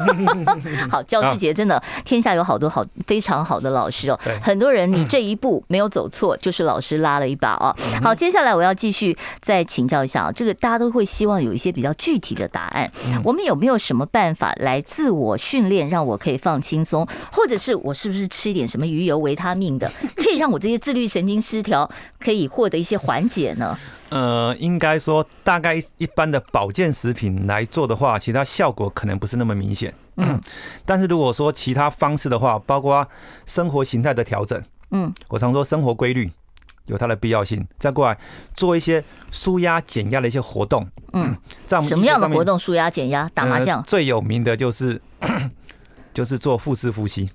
[0.90, 7.76] 好，教师节真的天下有好多好非常好的老师哦，很多人你这一步没有走错，就是老师拉了一把哦。
[8.04, 12.92] 好，接下来我要继续再请教一下啊，这个大家都会希望有一些比较具体的答案。
[13.24, 21.90] 我们有没有什么办法来自我训练，让我可以放轻松，或者是我是不是吃一点什么鱼油维他命的， 可以让我这些自律神经失调
[22.20, 23.78] 可以获得一些缓解呢？
[24.10, 29.94] 呃，应该说，大概一般的保健食品来做的话，其他效果可能不是那么明显。
[30.18, 30.40] 嗯，
[30.86, 33.06] 但是如果说其他方式的话，包括
[33.46, 36.32] 生活形态的调整，嗯，我常说生活规律
[36.86, 38.18] 有它的必要性，再过来
[38.56, 40.88] 做一些舒压减压的一些活动。
[41.14, 43.30] 嗯， 在什么样的活动舒压减压？
[43.34, 43.82] 打麻将。
[43.84, 45.02] 最有名的就是
[46.14, 47.30] 就是做腹式呼吸。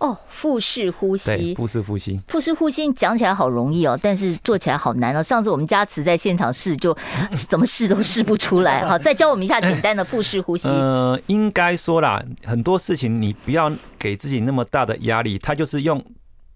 [0.00, 5.22] 哦，腹式呼吸，腹式呼吸，腹式呼吸讲起来好容易哦，但是做起来好难哦。
[5.22, 6.96] 上次我们家慈在现场试，就
[7.48, 8.86] 怎么试都试不出来。
[8.86, 10.68] 好，再教我们一下简单的腹式呼吸。
[10.68, 16.02] 呃，应该说啦，很多事情你不要给自己那么大的压力，它就是用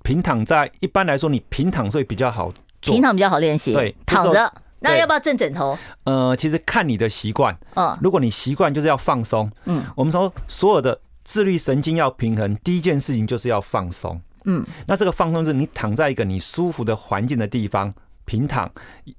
[0.02, 3.72] 平躺在，一般来说你平躺所以比较好做，平躺比较好练习。
[3.72, 5.78] 对，躺着，那要不要正枕头？
[6.04, 7.56] 呃，其实看你的习惯。
[7.74, 10.98] 嗯，如果你习惯就是要放松，嗯，我们说所有的。
[11.24, 14.20] 自律神经要平衡，第一件事情就是要放松。
[14.44, 17.92] 嗯，那这个放松是你躺在一个你舒服的环境的地方，
[18.24, 18.72] 平躺。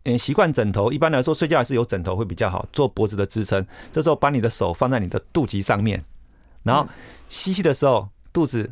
[0.03, 3.63] 嗯，习惯枕头，一般来说睡觉还是有枕头会比较好，做脖子的支撑。
[3.91, 6.03] 这时候把你的手放在你的肚脐上面，
[6.63, 6.89] 然后
[7.29, 8.71] 吸气的时候肚子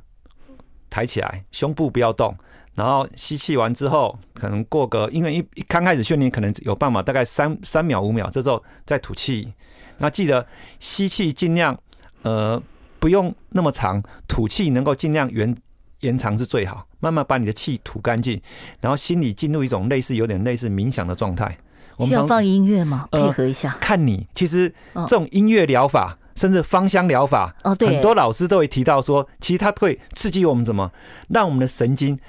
[0.90, 2.36] 抬起来，胸部不要动。
[2.74, 9.54] 然后吸气完之后，可能过个，因为一一刚开始训练可能有办法，大概三三秒五秒，这时候再吐气。
[10.00, 10.48] 那记得
[10.80, 11.80] 吸气尽量
[12.24, 12.60] 呃。
[13.00, 15.56] 不用那么长，吐气能够尽量延
[16.02, 16.86] 延长是最好。
[17.00, 18.42] 慢慢把你的气吐干净，
[18.82, 21.58] 然后心里进入一种类似有点类似冥想的状态。
[21.96, 23.08] 我们需要放音乐吗？
[23.12, 23.72] 配合一下。
[23.72, 30.92] 呃、看你，其实这种音乐疗法，甚至芳香疗法，哦，对，很多老师都会提到说，其实它会刺激我们怎么
[31.30, 32.20] 让我们的神经，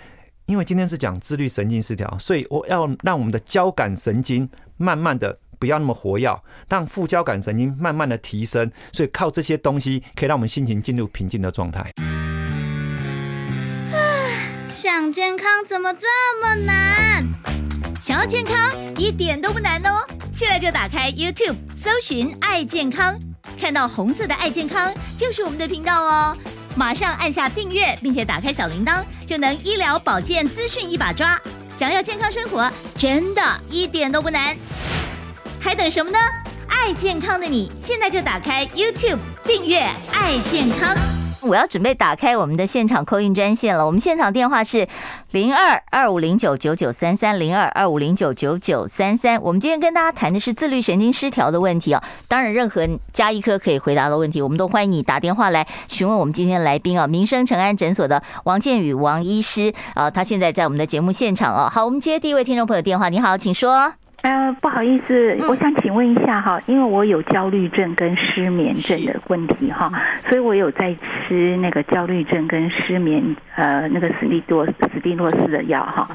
[0.46, 5.38] 因为今天是讲自律神经失调，所以我要让我们的交感神经慢慢的。
[5.60, 11.92] 不要那么活跃，让副交感神经慢慢的提升，所以靠这些东西可以让我们心情进入平静的状态。
[14.74, 16.08] 想健康怎么这
[16.42, 17.24] 么难？
[18.00, 18.56] 想要健康
[18.96, 20.00] 一点都不难哦！
[20.32, 23.14] 现在就打开 YouTube，搜寻“爱健康”，
[23.60, 26.36] 看到红色的“爱健康”就是我们的频道哦。
[26.74, 31.38] 马上按下订阅，并且打开小铃铛，就能医疗保健资讯一把抓。
[31.72, 34.56] 想要健康生活，真的一点都不难。
[35.60, 36.18] 还等什么呢？
[36.68, 40.96] 爱健康的你，现在就打开 YouTube 订阅“爱健康”。
[41.42, 43.84] 我要准备打开我们的现场扣印专线了。
[43.84, 44.86] 我们现场电话是
[45.30, 49.40] 零二二五零九九九三三零二二五零九九九三三。
[49.42, 52.02] 我们今天跟大家谈的是自律神经失调的问题啊。
[52.28, 61.70] 当然，任何加医科可以回答的问题，我们都欢迎你打电话来询问我们今天来宾啊，民生诚安诊所的王建宇王医师啊，他现在在我们的节目现场啊。
[61.70, 63.94] 好，我们接第一位听众朋友电话，你好，请说。
[64.22, 69.90] 呃，不好意思，我想请问一下哈，因为我有焦虑症跟失眠症的问题哈，
[70.28, 73.24] 所以我有在吃那个焦虑症跟失眠
[73.56, 76.06] 呃那个史蒂多史蒂诺斯的药哈。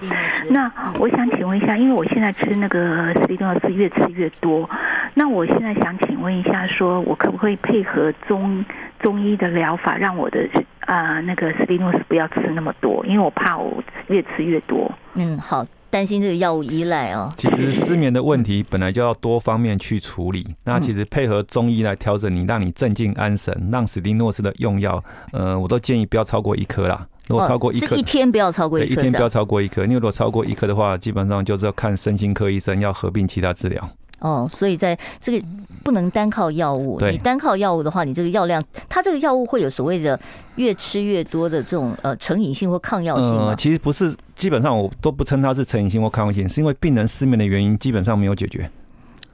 [0.52, 4.70] 那我想请问一下，因为我现在吃那个史蒂诺斯越吃越多，
[5.16, 8.64] 那我现在想请问一下，说我可不可以配合中
[9.00, 10.48] 中医的疗法，让我的
[10.82, 14.92] 啊、呃、那个史蒂诺斯不要吃那么多，因为我怕我越吃越多。
[15.16, 15.66] 嗯，好。
[15.96, 17.32] 担心这个药物依赖哦。
[17.38, 20.46] 其实失眠的问题本来就要多方面去处理。
[20.66, 27.08] 那其实配合中医来调整你，让你镇静安神，让史蒂诺斯的用药，呃，我都建议不要超过一颗啦。
[27.30, 28.92] 如果超过一颗，一天不要超过一颗。
[28.92, 29.84] 一天不要超过一颗。
[29.84, 33.90] 因为如果超过一颗的话，基本上就是要看身心科医生，要合并其他治疗。
[34.20, 35.46] 哦，所以在这个
[35.84, 40.20] 不能单靠药物，你单靠药物的话，你这个药量，它这个药物会有所谓的
[40.56, 43.48] 越吃越多的这种呃成瘾性或抗药性吗？
[43.50, 48.70] 呃，其实不是，基本上我都不称它是成瘾性或抗药性，是因为病人失眠的原因基本上没有解决。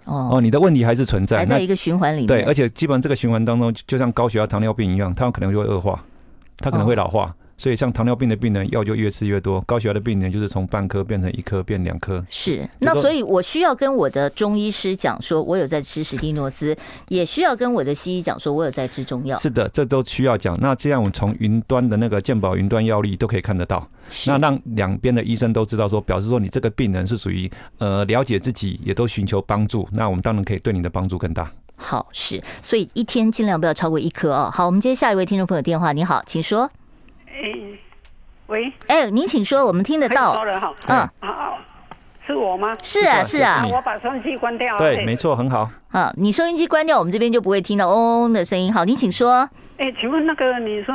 [0.05, 2.27] 哦哦，你的问题还是存在，还在一个循环里面。
[2.27, 6.03] 对，而且基本上这个循环当中，就像高血压、糖尿病一样，它有可能就会恶化，
[6.57, 7.33] 它可能会老化。
[7.61, 12.25] 所以，像糖尿病的病人，药就越吃越多；高血压的病人，就是从半颗变成一颗，变两颗。
[12.27, 16.75] 是，那所以我需要跟我的中医师讲，说我有在吃史蒂诺斯，
[17.09, 19.37] 也需要跟我的西医讲，说我有在吃中药。
[19.37, 20.57] 是的，这都需要讲。
[20.59, 23.87] 那这样，我们从云端的那个健保云端药历都可以看得到。
[24.25, 27.47] 那让两边的医生都知道，说表示说你这个病人是属于
[27.77, 29.87] 呃了解自己，也都寻求帮助。
[29.91, 31.47] 那我们当然可以对你的帮助更大。
[31.75, 34.49] 好，是，所以一天尽量不要超过一颗哦。
[34.51, 35.93] 好，我们接下一位听众朋友电话。
[35.93, 36.67] 你好，请说。
[37.33, 37.53] 哎，
[38.47, 40.33] 喂，哎，您请说，我们听得到。
[40.87, 41.57] 嗯，好，
[42.27, 42.75] 是我吗？
[42.83, 43.65] 是啊，是啊。
[43.71, 44.77] 我把收音机关掉。
[44.77, 45.69] 对，没错，很好。
[45.89, 48.73] 好，你收音机关掉，我们这边就不会听到嗡嗡的声音。
[48.73, 49.49] 好，您请说。
[49.77, 50.93] 哎，请问那个你说，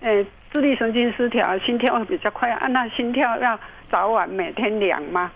[0.00, 2.66] 哎，自律神经失调，心跳会比较快啊？
[2.68, 3.58] 那心跳要
[3.90, 5.30] 早晚每天量吗？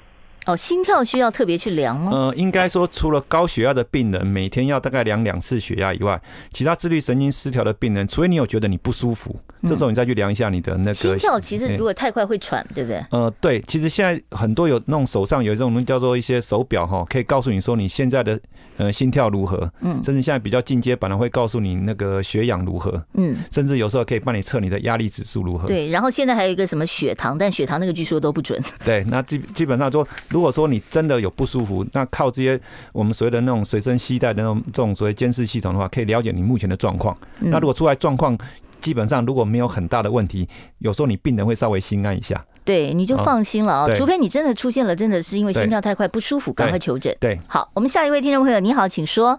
[0.46, 2.10] 哦，心跳需要特别去量吗？
[2.12, 6.20] 呃，应该说，除了高血压的病人每天要大概量两次血压以外，
[6.52, 11.40] 其他自律神经失调的病人，除非你有觉得你不舒服，嗯、这时候你再去量一下你的那个心跳。
[11.40, 13.04] 其实如果太快会喘，欸、对不对？
[13.10, 18.38] 呃，对，其实现在很多有那种手上有一种东西叫做一些手表哈，可以告诉你说你现在的
[18.76, 25.66] 呃心跳如何，嗯，甚至现在比较进阶版的会告诉你那个血氧如何，嗯，甚至有时候可以帮你测你的压力指数如何。
[25.66, 28.62] 对，然后现在还有一个什么血糖，但血糖那个据说都不准。
[28.84, 32.60] 对，那基基本上说，如果说你真的有不舒服，那靠这些
[32.92, 37.16] 我们所谓的那种随身携带的那种这种所谓监视系统的话，可以了解你目前的状况。
[37.38, 38.36] 那如果出来状况，
[38.80, 42.44] 基本上如果没有很大的问题，有时候你病人会稍微心安一下。
[42.64, 47.16] 对，你就放心了啊、哦，除非你真的出现了，真的是因为心跳太快不舒服，赶快求诊。
[47.20, 49.38] 对，好，我们下一位听众朋友，你好，请说。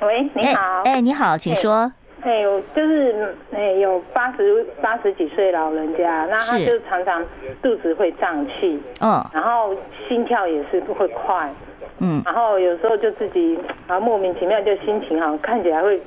[0.00, 0.62] 喂，你好。
[0.86, 1.92] 哎、欸欸，你好，请说。
[2.22, 7.24] 哎，有就是哎，有八十八十几岁老人家，那他就常常
[7.62, 9.74] 肚子会胀气，嗯，然后
[10.08, 11.48] 心跳也是不会快，
[12.00, 16.00] 嗯，然后有时候就自己啊莫名其妙就心情好，看起来会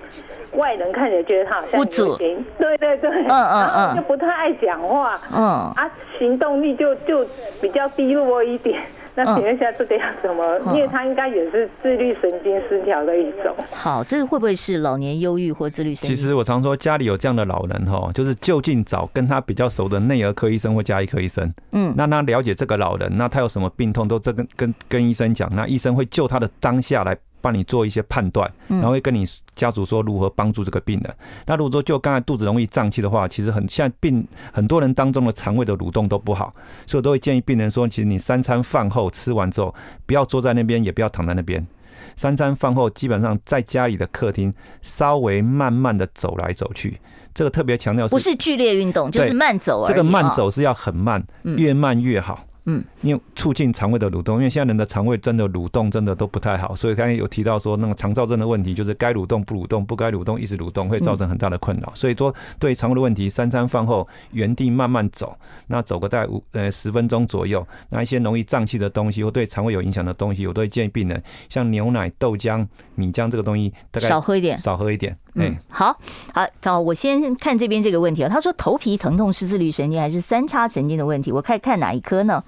[0.57, 1.85] 外人看起来觉得他好像不
[2.17, 5.41] 行，对对对，嗯嗯嗯， 就不太爱讲话，嗯，
[5.75, 7.25] 啊，行动力就就
[7.61, 8.79] 比较低落一点。
[9.15, 10.73] 那请问一下，这个要怎么？
[10.73, 13.55] 因为他应该也是自律神经失调的一种。
[13.71, 16.15] 好，这个会不会是老年忧郁或自律神经？
[16.15, 21.53] 其实我常说，家里有这样的老人哈，就是就近找跟他比较熟的内儿科医生或家医科医生。
[21.71, 27.17] 嗯，那他了解这个老人，那他有什么病痛，都这跟跟跟医生讲，那医生会就他的当下来。
[27.41, 29.25] 帮你做一些判断，然后会跟你
[29.55, 31.15] 家属说如何帮助这个病人。
[31.45, 36.53] 那如果说就刚才肚子容易胀气的话，其实很现在病很多人当中的肠胃的蠕动都不好，
[36.85, 39.73] 所以我都会建议病人说，其实你三餐饭后吃完之后，
[40.05, 41.65] 不要坐在那边，也不要躺在那边。
[42.15, 46.99] 三餐饭后基本上在家里的客厅稍微慢慢的走来走去，
[47.33, 49.87] 这个特别强调是不是剧烈运动，就是慢走而已。
[49.87, 52.45] 这个慢走是要很慢，越慢越好。
[52.65, 61.91] 嗯，因为促进肠胃的蠕动，因为现在人的肠胃真的蠕动真的都不太好，所以刚才有提到说那个肠燥症的问题，就是该蠕动不蠕动，不该蠕动一直蠕动，会造成很大的困扰。
[61.95, 65.35] 所以说，对肠胃的问题，三餐饭后原地慢慢走，
[65.67, 75.17] 那走个大概五呃十分钟左右，那一些容易胀气的东西或对肠胃有影响的东西，我都会建议病人像牛奶、豆浆、米浆这个东西，大概 少喝一点，少喝一点。
[75.33, 75.97] 嗯，好
[76.33, 81.31] 好好，我先看这边这个问题啊，他说头皮疼痛是自律神经还是三叉神经的问题？
[81.31, 82.43] 我看看哪一科呢？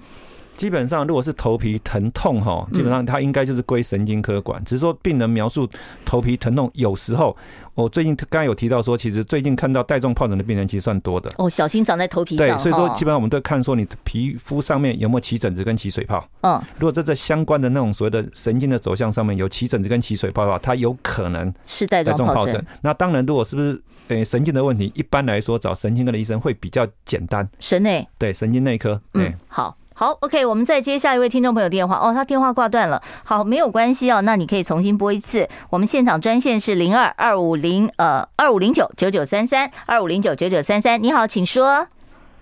[0.56, 4.62] 基本上，如果是头皮疼痛哈，基本上它应该就是归神经科管。
[4.64, 5.68] 只是说病人描述
[6.04, 7.36] 头皮疼痛，有时候
[7.74, 11.30] 我最近刚刚有提到说，其实最近看到带状疱疹的病人其实算多的。
[11.38, 12.46] 哦，小心长在头皮上。
[12.46, 16.26] 对，所以说基本上我们都看说你皮肤上面有没有起疹子跟起水泡。
[16.42, 22.64] 嗯，如果在这相关的那种所谓的神经的走向上面有起疹子跟起水泡的话，它有可能是带状疱疹。
[22.80, 27.48] 那当然，如果是不是诶神经的问题，一般来说找神经科的医生会比较简单。
[27.58, 29.00] 神内对神经内科。
[29.14, 29.76] 嗯，好。
[29.96, 31.96] 好，OK，我们再接下一位听众朋友电话。
[31.96, 33.00] 哦，他电话挂断了。
[33.22, 35.48] 好，没有关系哦，那你可以重新拨一次。
[35.70, 41.00] 我们现场专线是零二二五零呃二五零九九九三三二五零九九九三三。
[41.00, 41.86] 你好，请说。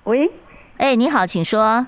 [0.05, 0.31] 喂，
[0.79, 1.87] 哎，你好，请说。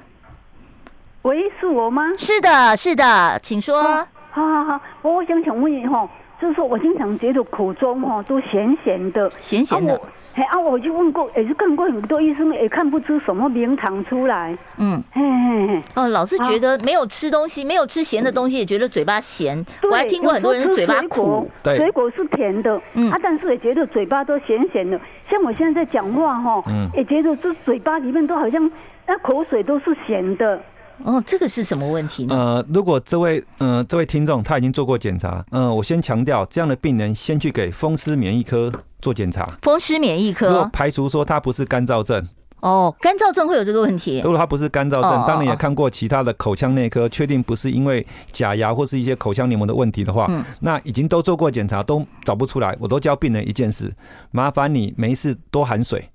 [1.22, 2.12] 喂，是我吗？
[2.18, 3.82] 是的，是的，请说。
[3.82, 4.06] 好
[4.46, 6.08] 好好，我想请问一下，
[6.38, 9.98] 就是说我经常觉得口中哈都咸咸的，咸咸的。
[10.36, 14.56] 嘿啊，我就问过，也是看过很多医生，也看不出什么名堂出来。
[14.78, 15.82] 嗯，嘿嘿嘿。
[15.94, 19.64] 哦，老是觉得没有吃东西，没有吃咸的东西，也觉得嘴巴咸。
[19.88, 21.48] 我还听过很多人嘴巴苦。
[21.62, 25.00] 对，水果是甜的，嗯啊，但是也觉得嘴巴都咸咸的。
[25.30, 28.70] 像我现在在讲话哈，嗯，也觉得这嘴巴里面都好像
[29.06, 30.60] 那口水都是咸的。
[31.02, 32.34] 哦，这个是什么问题呢？
[32.34, 38.70] 呃，如果这位呃这位听众他已经做过检查，嗯、呃，我先强调，这样的病人先去给风湿免疫科
[39.02, 39.44] 做检查。
[39.62, 42.26] 风湿免疫科，如果排除说他不是干燥症，
[42.60, 44.20] 哦，干燥症会有这个问题。
[44.20, 53.92] 如果他不是干燥症，当然也看过其他的口腔内科，确定不是因为假牙或是一些口腔黏膜的问题的话，嗯，那已经都做过检查都找不出来，我都教病人一件事，
[54.30, 56.08] 麻烦你没事多含水。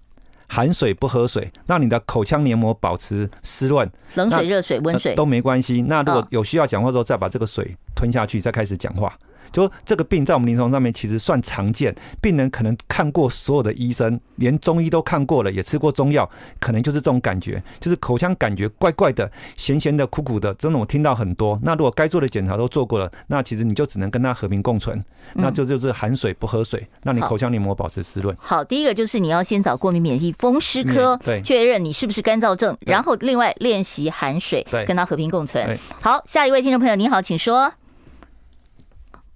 [0.50, 3.90] 含水不喝水，让你的口腔黏膜保持湿润。
[4.16, 5.84] 冷水、热水、温水都没关系。
[5.84, 9.16] 那如果有需要讲话的时候，再把这个水吞下去，再开始讲话。
[9.52, 16.30] 就这个病在我们临床上面其实算常见，病人可能看过所有的医生，连中医都看过了，也吃过中药，
[16.60, 21.60] 可能就是这种感觉，就是口腔感觉怪怪的、咸咸的、苦苦的，真的我听到很多。
[21.64, 28.36] 那如果该做的检查都做过了，那其实你就只能跟他和平共存，那就就是含水不喝水，让你口腔黏膜保持湿润。
[28.40, 35.78] 好，第一个就是你要先找过敏免疫风湿科，对，确认你是不是干燥症，然后另外练习含水，对，跟他和平共存。
[36.02, 37.72] 好，下一位听众朋友，你好，请说。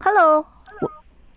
[0.06, 0.46] Hello，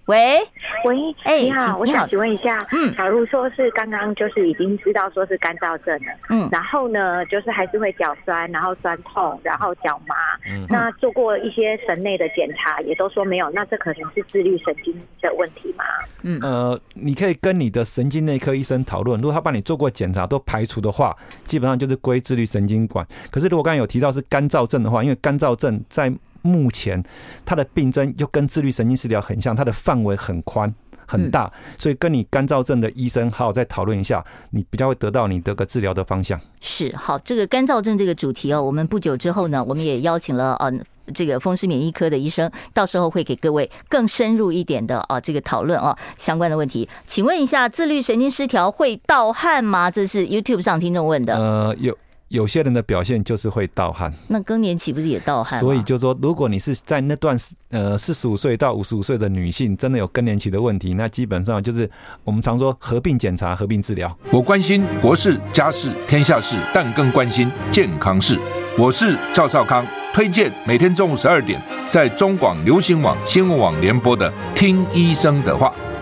[0.06, 0.40] 喂
[0.84, 10.16] 喂，哎，你好，我想请问一下，嗯，假如说是刚刚就是已经知道说是干燥症了，嗯，然后呢，就是还是会脚酸，然后酸痛，然后脚麻，
[10.50, 15.84] 嗯，那做过一些神内的检查，也都说没有，那这可能是自律神经的问题吗？
[16.22, 23.06] 嗯，呃，你可以跟你的神经内科医生讨论，如果他帮你做过检查都排除的话，基本上就是归自律神经管。
[23.30, 26.12] 可是如果刚才有提到是干燥症的话，因为干燥症在
[26.46, 27.02] 目前，
[27.44, 30.72] 它的病症又跟自律神经失调很像，它的范围很宽
[31.06, 36.40] 很大，所以跟你干燥症的医生好好再讨论一下，你比较会得到你这个治疗的方向。
[36.60, 40.72] 是好，这个干燥症这个主题哦，我们不久之后呢，我们也邀请了呃
[41.14, 46.88] 这个风湿免疫科的医生，到时候会给各位更深入一点的啊这个讨论啊相关的问题。
[47.06, 49.88] 请问一下，自律神经失调会盗汗吗？
[49.88, 51.36] 这是 YouTube 上听众问的。
[51.36, 51.96] 呃，有。
[52.28, 55.60] 有些人的表现就是会盗汗，那更年期不是也盗汗？
[55.60, 57.38] 所以就说，如果你是在那段
[57.70, 61.88] 呃四十五岁到五十五岁的女性，真的有更年期的问题，那基本上就是
[62.24, 64.12] 我们常说合并检查、合并治疗。
[64.32, 68.36] 我关心国事、家事、天下事，但更关心健康事。
[68.76, 75.68] 我是赵少康，推荐每天中午十二点在中广流行网、新闻网联播的《听医生的话》。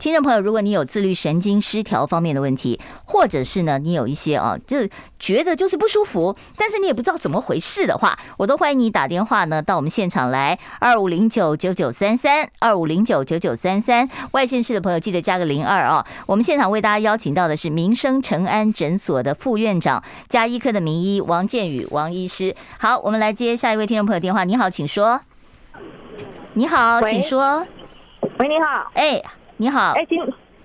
[0.00, 4.88] 听众朋友，如果你有自律神经失调方面的问题，或者是呢，你有一些啊，就
[5.18, 14.08] 觉得就是不舒服，但是你也不知道怎么回事的话，我都欢迎你打电话呢到我们现场来，二五零九九九三三，二五零九九九三三。
[14.30, 16.06] 外县市的朋友记得加个零二啊。
[16.24, 22.56] 我们现场为大家邀请到的是民生诚安诊所的副院长加医科的名医王建宇王医师。
[22.78, 24.44] 好，我们来接下一位听众朋友电话。
[24.44, 25.20] 你好，请说。
[26.54, 27.66] 你好，请说。
[28.38, 28.90] 喂，你好。
[28.94, 29.22] 哎。
[29.60, 30.18] 你好，哎，请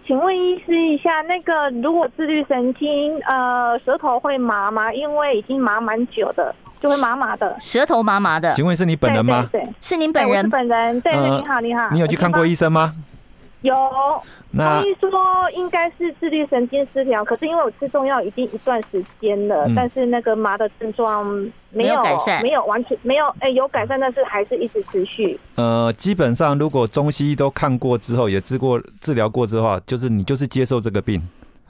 [0.08, 4.94] 请问医师一下，那个如果自律神经，呃，舌头会麻吗？
[4.94, 8.54] 因为已经麻蛮久的，就会麻麻的，舌头麻麻的。
[8.54, 9.50] 请问是你本人吗？
[9.52, 10.46] 对，对，对，是您本人。
[10.46, 11.02] 是本人。
[11.02, 11.90] 对，对，你好，你好。
[11.92, 12.96] 你有去看过医生吗？
[13.66, 13.76] 有，
[14.52, 15.20] 那医生说
[15.52, 21.26] 应该是自律神经失调，可是因为我吃中药已经一段时间了，嗯、但是那个麻的症状
[21.72, 25.38] 没有，没有改善，没有完全没有，哎、欸，有改善，但是还是一直持续。
[25.56, 31.22] 呃，基本上如果中西医都看过之后，也治过治疗过之后，就是你就是接受这个病。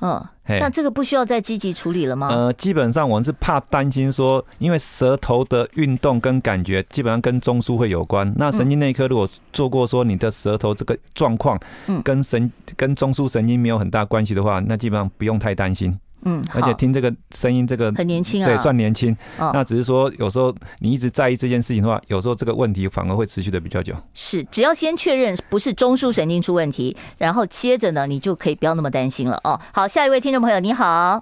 [0.06, 2.28] 嗯，那这个不需要再积极处理了吗？
[2.30, 8.32] 呃，基本上我们是怕担心说，因为舌头的运动跟感觉基本上跟中枢会有关。
[8.38, 11.60] 那神经内科如果做过说你的舌头这个状况，
[12.04, 15.98] 跟神跟中枢神经没有很大关系的话，那基本上不用太担心。
[16.26, 19.16] 嗯，而且听这个声音，这个很年轻啊，对，算年轻。
[19.38, 23.94] 那只是说，有时候你一直在意这件事情的话，有时候这个问题反而会持续的比较久。
[24.14, 29.60] 是，只要先确认不是中枢神经出问题，然后接着呢，你就可以不要那么担心了哦。
[29.72, 31.20] 好，下一位听众朋友，你好。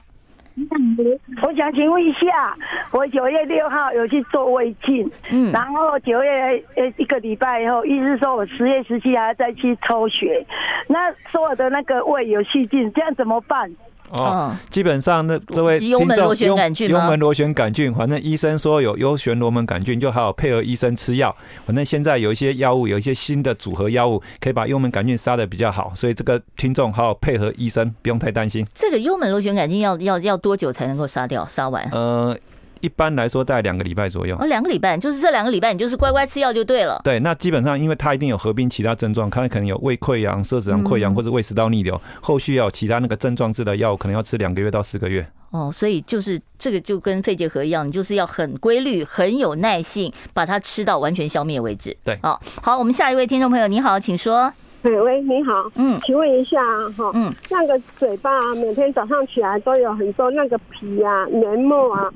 [1.41, 2.55] 我想请问一下，
[2.91, 10.45] 我九月六号有去做胃镜，嗯，然后九月呃一个礼拜以后，医生说我十月十七号再去抽血，
[10.87, 13.69] 那说我的那个胃有细菌，这样怎么办？
[14.13, 21.35] 哦，基本上那这位幽门螺旋杆菌，幽门螺旋杆菌，反正医生说有幽旋螺门杆菌，就还有配合医生吃药。
[21.65, 25.91] 反正现在有一些药物，有一些新的组合药物，可以把幽门杆菌杀的比较好。
[25.95, 28.65] 所以这个听众好好配合医生，不用太担心。
[28.73, 31.47] 这个幽门螺旋杆菌要要要多久才能够杀掉？
[31.47, 31.87] 杀完？
[31.91, 32.37] 呃。
[32.83, 34.35] 一般来说，大概两个礼拜左右。
[34.37, 36.99] 哦，两个礼拜，就是这两个礼拜，你就是乖乖吃药就对了。
[37.01, 45.25] 对，那基本上，因为它一定有合并其他症状，它可能有胃溃疡、摄食道溃疡或者胃食道逆流，后续要有其他那个症状治的药，可能要吃两个月到四个月。
[45.51, 51.95] 哦，所以就是这个就跟肺结核一样，你就是要很规律、很有耐性，把它吃到完全消灭为止。
[52.03, 54.51] 对，哦，好，我们下一位听众朋友，你好，请说。
[54.83, 56.61] 喂，你好，嗯，请问一下
[56.97, 62.11] 哈，嗯，那个嘴巴啊每天早上起来都有很多那个皮啊、黏膜啊。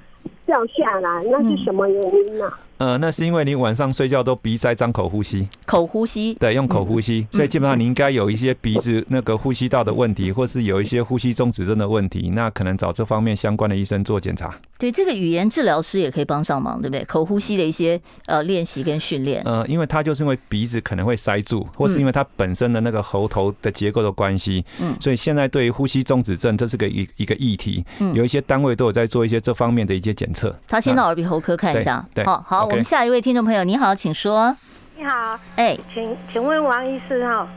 [0.47, 2.47] 掉下来，那是什么原因呢？
[2.47, 2.59] 啊？
[2.77, 14.53] 呃，那是因为你晚上睡觉都鼻塞、张口呼吸，口呼吸，对，用口呼吸，所以基本上你应该有一些鼻子那个呼吸道的问题，或是有一些呼吸中止症的问题，那可能找这方面相关的医生做检查。
[14.77, 17.03] 对，这个语言治疗师也可以帮上忙，对不对？
[17.05, 19.41] 口呼吸的一些呃练习跟训练。
[19.43, 30.55] 呃，因为他就是因为鼻子可能会塞住，或是因为他本身的那个喉头的结构的关系，嗯，所以现在对于呼吸中止症，这是个一一个议题，嗯，有一些单位都有在做一些这方面的一些检测。
[30.67, 34.55] 他先到耳鼻喉科看一下，对，好好，我们下一位听众朋友，你好，请说。
[34.97, 37.47] 你好，哎，请请问王医师哈，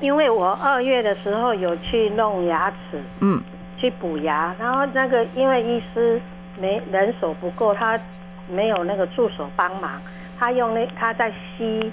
[0.00, 3.40] 因为我二月的时候有去弄牙齿，嗯，
[3.78, 6.20] 去补牙，然后那个因为医师。
[6.60, 7.98] 没人手不够，他
[8.48, 10.00] 没有那个助手帮忙。
[10.38, 11.90] 他用那他在吸，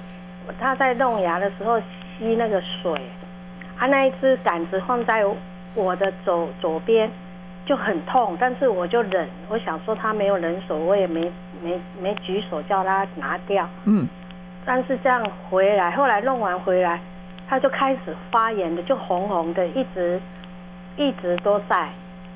[0.59, 3.01] 他在弄牙的时候吸那个水。
[3.77, 5.25] 他那一只杆子放在
[5.73, 7.09] 我的左左边，
[7.69, 8.35] 就很痛。
[8.39, 13.69] 但是我就忍，我想说他没有人手，我也没没没举手叫他拿掉。
[13.85, 14.07] 嗯。
[14.65, 16.99] 但是这样回来，后来弄完回来，
[17.47, 20.19] 他就开始发炎的，就红红的，一直
[20.97, 21.87] 一直都在。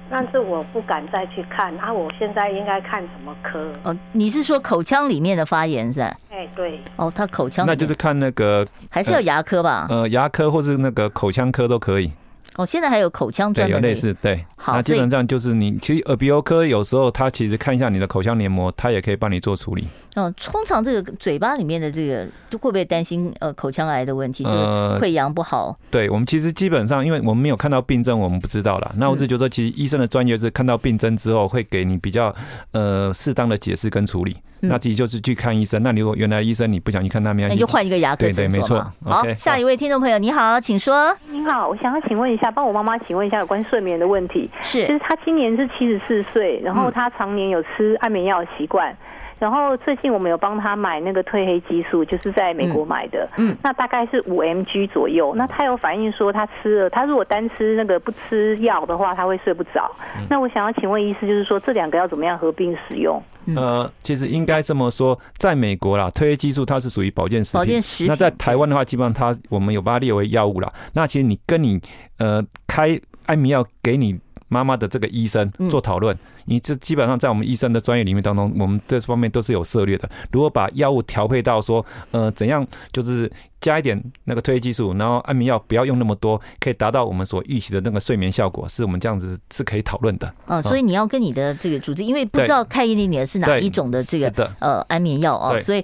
[0.09, 1.91] 但是我不敢再去看啊！
[1.91, 3.71] 我现在应该看什么科？
[3.83, 6.13] 哦，你是说口腔里面的发炎是吧？
[6.29, 6.79] 哎，对。
[6.97, 9.87] 哦，他口腔那就是看那个还是要牙科吧？
[9.89, 12.11] 呃，牙科或是那个口腔科都可以。
[12.55, 14.45] 哦，现在还有口腔专门，有类似对。
[14.55, 19.87] 好，那基本上就是你其实耳鼻喉科有时候他其实看一下你的口腔黏膜，他也可以帮你做处理。
[20.15, 24.43] 嗯，通常这个嘴巴里面的这个，就会不会担心呃口腔癌的问题？
[24.43, 24.55] 就是，
[24.99, 25.67] 溃疡不好。
[25.67, 28.91] 呃、对我们其实基本上，因为我们没有看到病症，我们不知道啦。
[28.97, 32.33] 那我是觉得，其实医生的专业是看到病症之后，会给你比较
[32.71, 34.37] 呃适当的解释跟处理。
[34.61, 35.83] 嗯、那自己就是去看医生。
[35.83, 38.43] 那如果原来医生你不想去看他们，那就换一个牙科诊所。
[38.43, 38.93] 对对，没错。
[39.03, 41.13] 好，okay, 下一位听众朋友，你好，请说。
[41.29, 44.49] 你好，我想要请问一下，帮我妈妈请问一下有关睡眠的问题。
[44.61, 48.91] 是，就是她今年是七十四岁，然后她常年有吃安眠药的习惯。
[48.91, 48.97] 嗯
[49.39, 55.33] 然后最近我们有帮他买那个褪黑激素，就是在美国买的，嗯，那大概是五 mg 左右。
[55.35, 59.91] 那他有反映说他吃了，他如果单吃那个不吃药的话，他会睡不着。
[60.29, 63.21] 那我想要请问医师，就是说这两个要怎么样合并使用？
[63.57, 67.59] 呃，其实应该这么说，在美国啦，褪黑激素它是属于保健食品。
[67.59, 68.07] 保健食品。
[68.07, 70.71] 那在台湾的话，基本上它我们有把它列为药物啦。
[70.93, 71.81] 那其实你跟你
[72.19, 74.17] 呃开安眠药给你
[74.53, 76.15] 妈妈的这个医生做讨论。
[76.45, 80.09] 你这基本上在我们医生的专业领域当中，我们这方面都是有策略的。
[80.31, 83.31] 如果把药物调配到说，呃，怎样就是
[83.61, 90.33] 加一点那个褪黑激素，然后安眠药不要用那么多，可以达到我们所预期的那个睡眠效果，是我们这样子是可以讨论的。
[90.45, 95.81] 啊，所以你要跟你的这个主治，因为不知道开给你的是哪一种的这个呃安眠药啊，所以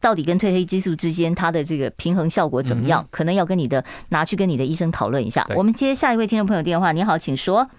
[0.00, 5.46] 到底跟褪黑激素之间它的这个平衡效果怎么样，可能要跟你的拿去跟你的医生讨论一下。
[5.54, 7.70] 我们接下一位听众朋友电话，你好，请说。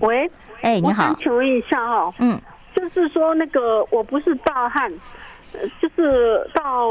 [0.00, 0.30] 喂。
[0.62, 2.38] 哎，你好，请问一下哈，嗯，
[2.74, 4.92] 就是说那个我不是大汗，
[5.80, 6.86] 就是到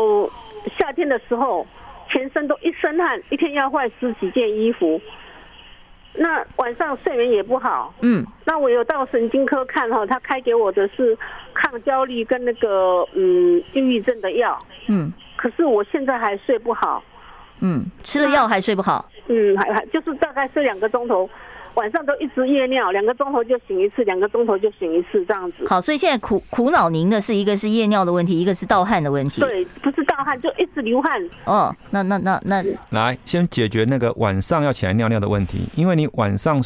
[0.76, 1.68] 夏天的时候，
[2.08, 5.00] 全身都一身汗，一天要换十几件衣服，
[6.16, 11.16] 那晚上睡眠也不好，嗯，那我有到神经科看哈，他开给我的是
[11.54, 14.58] 抗焦虑跟那个嗯抑郁症的药，
[14.88, 17.04] 嗯，可是我现在还睡不好，
[17.60, 21.30] 嗯，吃了药还睡不好，嗯，还还就是大概睡两个钟头。
[21.76, 25.66] 晚上都一直夜尿，两个钟头就醒一次，两个钟头就醒一次这样子。
[25.68, 29.40] 好，所以现在苦苦恼您的是一个是夜尿的问题，一个是盗汗的问题。
[29.42, 31.22] 对，不是盗汗，就一直流汗。
[31.46, 36.62] 哦，那那那那，来先解决那个晚上要起来尿尿的问题，因为你晚上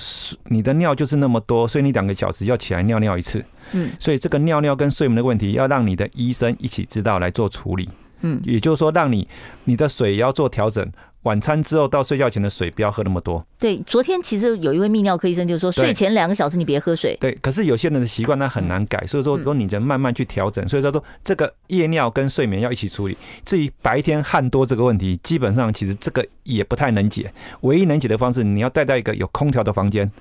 [0.45, 3.43] 你的尿就是那么多，所以你两个小时要起来尿尿一次。
[3.73, 7.87] 嗯，所以这个尿尿跟睡眠的问题，要让你的医生一起知道来做处理。
[8.21, 9.27] 嗯，也就是说，让你
[9.65, 10.89] 你的水也要做调整。
[11.23, 13.45] 晚餐之后到睡觉前的水不要喝那么多。
[13.59, 17.17] 对，昨天其实有一位泌尿科医生就说，睡前两个小时你别喝水。
[17.19, 20.67] 对，可是有些人的习惯他很难改，所以说说你得慢慢去调整。
[20.67, 23.17] 所以说说这个夜尿跟睡眠要一起处理。
[23.45, 27.33] 至于白天汗多这个问题，基本上其实这个也不太能解。
[27.61, 30.11] 唯一能解的方式，你要带到一个有空调的房间。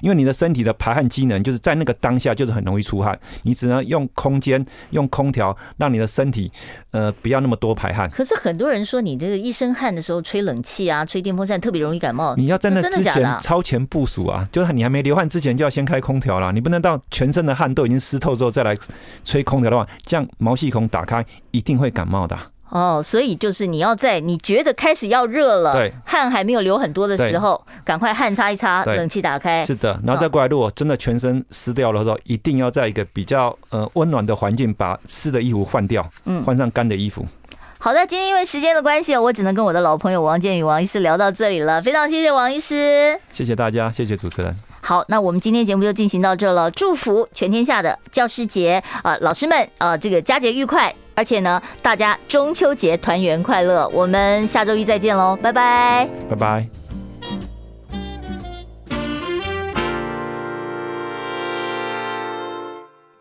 [0.00, 6.50] 因为你的身体的排汗机能就是在那个当下就是很容易出汗，你只能用空间用空调让你的身体
[6.90, 8.08] 呃不要那么多排汗。
[8.10, 12.34] 可是很多人说你这个一身汗的时候吹冷气啊，吹电风扇特别容易感冒。
[12.36, 18.76] 你要在那之前超前部署啊，就是你还没流汗之前就要先开空调了，你不能到全身的汗都已经湿透之后再来
[19.24, 22.38] 吹空调的话，这样毛细孔打开一定会感冒的。
[22.70, 29.64] 哦，所以就是你要在你觉得开始要热了，对，汗还没有流很多的时候，赶快汗擦一擦，冷气打开。
[29.64, 37.24] 是的，然后再过来，如果真的全身湿掉了的时候，一定要在一个比较呃温暖的环境把湿的衣服换掉，嗯，换上干的衣服。
[37.80, 44.54] 好的，今天因为时间的关系，我只能跟我的老朋友王建宇王医师聊到这里了，非常谢谢王医师，谢谢大家，谢谢主持人。
[44.82, 50.92] 好，那我们今天节目就进行到这了，祝福全天下的教师节啊，老师们啊，这个佳节愉快。
[51.18, 53.88] 而且呢，大家中秋节团圆快乐！
[53.88, 56.87] 我们下周一再见喽，拜拜，拜拜。